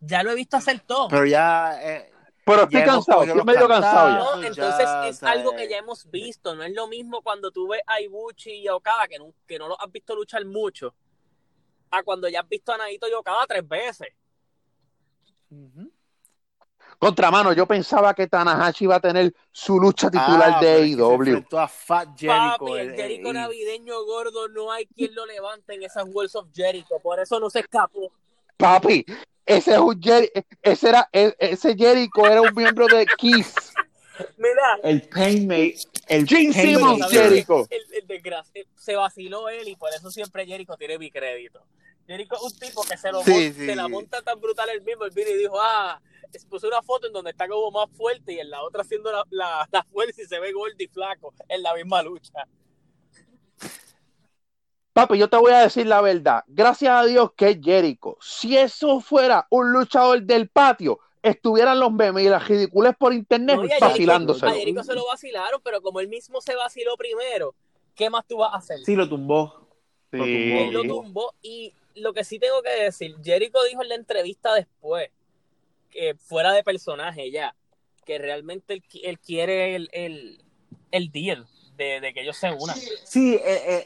[0.00, 1.08] ya lo he visto hacer todo.
[1.08, 1.78] Pero ya.
[1.82, 2.12] Eh,
[2.44, 4.48] pero estoy cansado, estoy medio cansado ya.
[4.48, 6.54] entonces es algo que ya hemos visto.
[6.54, 9.58] No es lo mismo cuando tú ves a Ibuchi y a Okada, que no, que
[9.58, 10.94] no los has visto luchar mucho,
[11.90, 14.08] a cuando ya has visto a Naito y Okada tres veces.
[16.98, 21.46] Contramano, yo pensaba que Tanahashi iba a tener su lucha titular ah, de AEW.
[21.52, 26.04] A Fat Jericho, Papi, el Jericho navideño gordo, no hay quien lo levante en esas
[26.04, 28.12] Worlds of Jericho, por eso no se escapó.
[28.58, 29.04] Papi,
[29.56, 30.00] ese, es un
[30.62, 33.54] ese, era, e, ese Jericho era un miembro de Kiss.
[34.36, 34.78] Mira.
[34.82, 35.78] El Painmate.
[36.06, 37.66] El Gene Simmons Jericho.
[37.70, 38.34] El, el,
[38.76, 41.62] se vaciló él y por eso siempre Jericho tiene mi crédito.
[42.06, 45.12] Jericho es un tipo que se, lo se la monta tan brutal el mismo, el
[45.12, 46.00] vino y dijo, ah,
[46.48, 49.68] puso una foto en donde está como más fuerte y en la otra haciendo la,
[49.70, 52.46] la, fuerza y se ve gordo y flaco en la misma lucha.
[55.00, 56.44] Papi, yo te voy a decir la verdad.
[56.46, 58.18] Gracias a Dios que es Jericho.
[58.20, 63.58] Si eso fuera un luchador del patio, estuvieran los memes y las ridículas por internet
[63.80, 64.46] vacilándose.
[64.46, 67.54] A Jericho se lo vacilaron, pero como él mismo se vaciló primero,
[67.94, 68.80] ¿qué más tú vas a hacer?
[68.80, 69.68] Sí, lo tumbó.
[70.12, 70.18] Sí.
[70.18, 74.54] Él lo tumbó y lo que sí tengo que decir, Jericho dijo en la entrevista
[74.54, 75.10] después
[75.90, 77.54] que fuera de personaje ya,
[78.04, 79.88] que realmente él, quiere el,
[80.90, 81.46] el, deal
[82.00, 82.76] de, que ellos se unan.
[83.04, 83.40] Sí,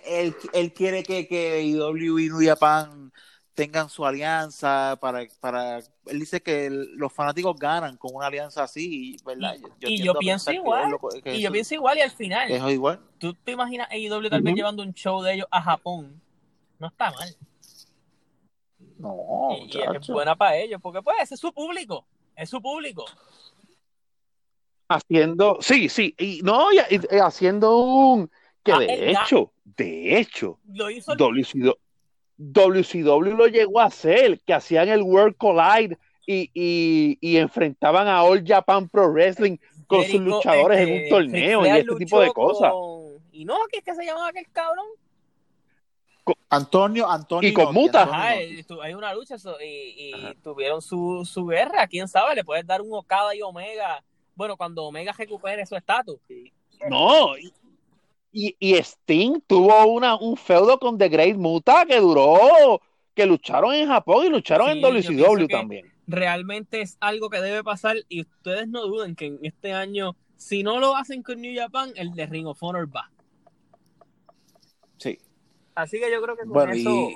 [0.07, 3.13] él, él, quiere que, que IW y New Japan
[3.55, 9.17] tengan su alianza para, para él dice que los fanáticos ganan con una alianza así
[9.25, 9.55] ¿verdad?
[9.79, 13.53] y yo pienso igual y yo pienso igual y al final es igual tú te
[13.53, 16.21] imaginas IW tal vez llevando un show de ellos a Japón
[16.81, 17.37] no está mal
[18.99, 23.05] no, y, es buena para ellos, porque pues ese es su público, es su público.
[24.89, 26.79] Haciendo, sí, sí, y no, y,
[27.19, 28.31] haciendo un
[28.63, 31.73] que ah, de hecho, de hecho, lo hizo WCW,
[32.37, 38.23] WCW lo llegó a hacer, que hacían el World Collide y, y, y enfrentaban a
[38.23, 42.33] All Japan Pro Wrestling con sus luchadores en un este, torneo y este tipo de
[42.33, 42.73] cosas.
[43.33, 44.87] Y no, ¿qué es que se llamaba aquel cabrón?
[46.49, 47.49] Antonio, Antonio.
[47.49, 48.09] Y con Muta.
[48.13, 51.87] hay una lucha y, tuvieron su, su, guerra.
[51.87, 54.03] Quién sabe, le puedes dar un Okada y Omega.
[54.35, 56.19] Bueno, cuando Omega recupere su estatus.
[56.89, 57.37] No,
[58.37, 62.81] y, y, Sting tuvo una, un feudo con The Great Muta que duró,
[63.15, 65.93] que lucharon en Japón y lucharon en WCW también.
[66.09, 70.65] Realmente es algo que debe pasar y ustedes no duden que en este año, si
[70.65, 73.09] no lo hacen con New Japan, el de Ring of Honor va.
[74.99, 75.19] Sí.
[75.77, 77.09] Así que yo creo que con eso.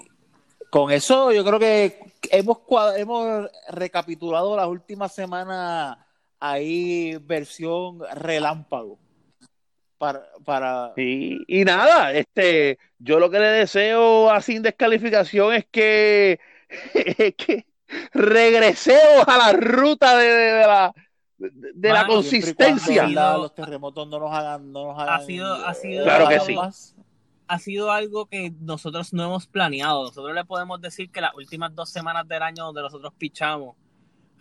[0.71, 1.99] con eso, yo creo que
[2.31, 2.59] hemos,
[2.97, 5.99] hemos recapitulado las últimas semanas
[6.41, 8.99] ahí, versión relámpago.
[9.99, 10.93] Para, para...
[10.97, 16.39] y nada, este, yo lo que le deseo a sin descalificación es que,
[17.37, 17.67] que
[18.13, 20.95] regresemos a la ruta de, la
[21.37, 23.09] de, la consistencia.
[23.09, 26.57] los terremotos no nos hagan, no nos hagan ha sido, ha sido claro que sí.
[27.51, 30.05] Ha sido algo que nosotros no hemos planeado.
[30.05, 33.75] Nosotros le podemos decir que las últimas dos semanas del año donde nosotros pichamos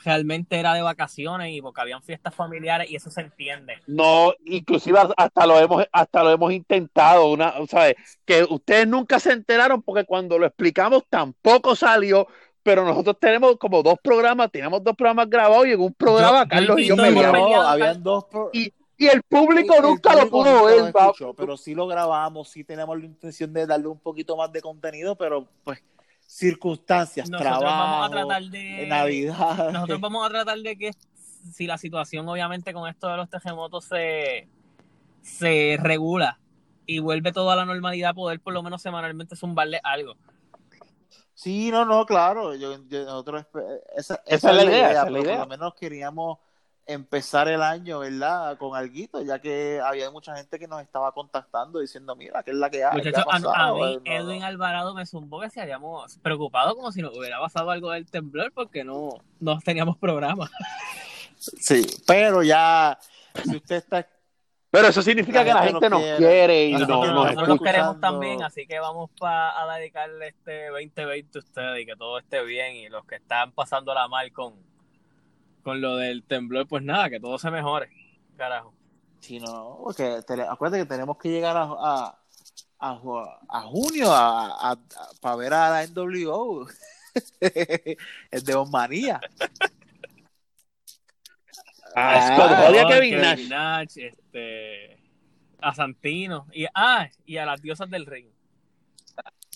[0.04, 3.76] realmente era de vacaciones y porque habían fiestas familiares y eso se entiende.
[3.88, 7.96] No, inclusive hasta lo hemos, hasta lo hemos intentado, una, ¿sabes?
[8.26, 12.28] Que ustedes nunca se enteraron porque cuando lo explicamos tampoco salió,
[12.64, 16.80] pero nosotros tenemos como dos programas, teníamos dos programas grabados y en un programa Carlos
[16.80, 20.94] y yo me habían dos y, y, el público nunca lo pudo ver,
[21.38, 25.16] pero sí lo grabamos, sí tenemos la intención de darle un poquito más de contenido,
[25.16, 25.82] pero pues
[26.28, 29.72] circunstancias, nosotros vamos a tratar de, Navidad.
[29.72, 30.92] Nosotros vamos a tratar de que
[31.54, 34.48] si la situación obviamente con esto de los terremotos se,
[35.22, 36.40] se regula
[36.86, 40.16] y vuelve toda la normalidad, poder por lo menos semanalmente zumbarle algo.
[41.34, 42.56] Sí, no, no, claro.
[42.56, 43.46] Yo, nosotros,
[43.96, 45.06] esa, es la idea.
[45.06, 46.40] Por lo menos queríamos
[46.88, 48.58] empezar el año, ¿verdad?
[48.58, 52.58] Con alguito, ya que había mucha gente que nos estaba contactando diciendo, mira, ¿qué es
[52.58, 52.98] la que hay?
[52.98, 57.40] Muchachos, a, mí, Edwin Alvarado me zumbó que se habíamos preocupado como si nos hubiera
[57.40, 59.10] pasado algo del temblor porque no,
[59.40, 60.50] no teníamos programa.
[61.38, 62.98] Sí, pero ya,
[63.44, 64.08] si usted está...
[64.70, 68.68] Pero eso significa que la gente nos quiere, y nosotros, nos, nosotros queremos también, así
[68.68, 72.90] que vamos pa, a dedicarle este 2020 a ustedes y que todo esté bien y
[72.90, 74.56] los que están pasando la mal con
[75.64, 77.90] con lo del temblor, pues nada, que todo se mejore,
[78.38, 78.74] carajo.
[79.20, 82.20] Sí, no, porque acuérdate que tenemos que llegar a, a,
[82.80, 84.78] a, junio a,
[85.20, 86.68] para ver a la NWO.
[87.42, 89.20] el de Osmanía.
[91.96, 93.98] Ah, a Kevin Nash.
[93.98, 95.00] este,
[95.60, 98.28] a Santino y, ah, y a las diosas del ring.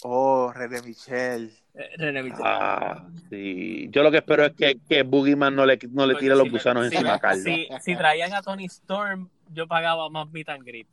[0.03, 1.51] Oh, René Michel.
[1.73, 3.87] Eh, ah, sí.
[3.91, 6.85] Yo lo que espero es que, que Boogeyman no le, no le tire los gusanos
[6.85, 7.45] encima a Carlos.
[7.81, 10.87] Si, traían a Tony Storm, yo pagaba más meet and greet.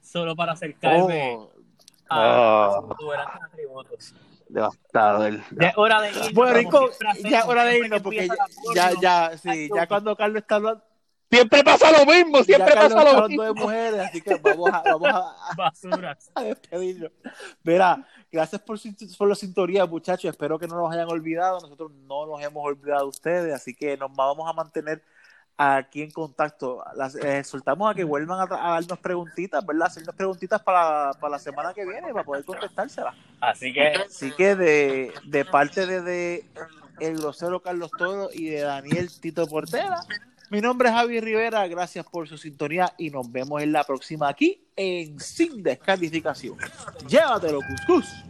[0.00, 1.52] Solo para acercarme oh.
[2.08, 2.96] a oh.
[2.98, 4.14] los atributos.
[4.48, 5.26] Devastado.
[5.26, 5.42] El...
[5.58, 6.32] Ya es hora de irnos.
[6.32, 6.90] Bueno,
[7.28, 8.28] ya es hora de irnos porque
[8.74, 10.82] ya, ya, sí, ya cuando Carlos está hablando.
[11.30, 13.44] Siempre pasa lo mismo, siempre pasa lo mismo.
[13.44, 16.30] de mujeres, así que vamos a, vamos a, Basuras.
[16.34, 17.12] a despedirnos.
[17.62, 18.78] Verá, Gracias por,
[19.18, 20.30] por la sintonía, muchachos.
[20.30, 21.60] Espero que no nos hayan olvidado.
[21.60, 25.02] Nosotros no nos hemos olvidado de ustedes, así que nos vamos a mantener
[25.56, 26.82] aquí en contacto.
[26.94, 29.88] Las, eh, soltamos a que vuelvan a, darnos preguntitas, ¿verdad?
[29.88, 33.14] Hacernos preguntitas para, para, la semana que viene para poder contestárselas.
[33.40, 36.46] Así que, así que de, de parte de,
[37.00, 40.00] el grosero Carlos Toro y de Daniel Tito Portera.
[40.50, 44.28] Mi nombre es Javi Rivera, gracias por su sintonía y nos vemos en la próxima
[44.28, 46.56] aquí en Sin Descalificación.
[47.06, 48.24] Llévatelo, Cuscus.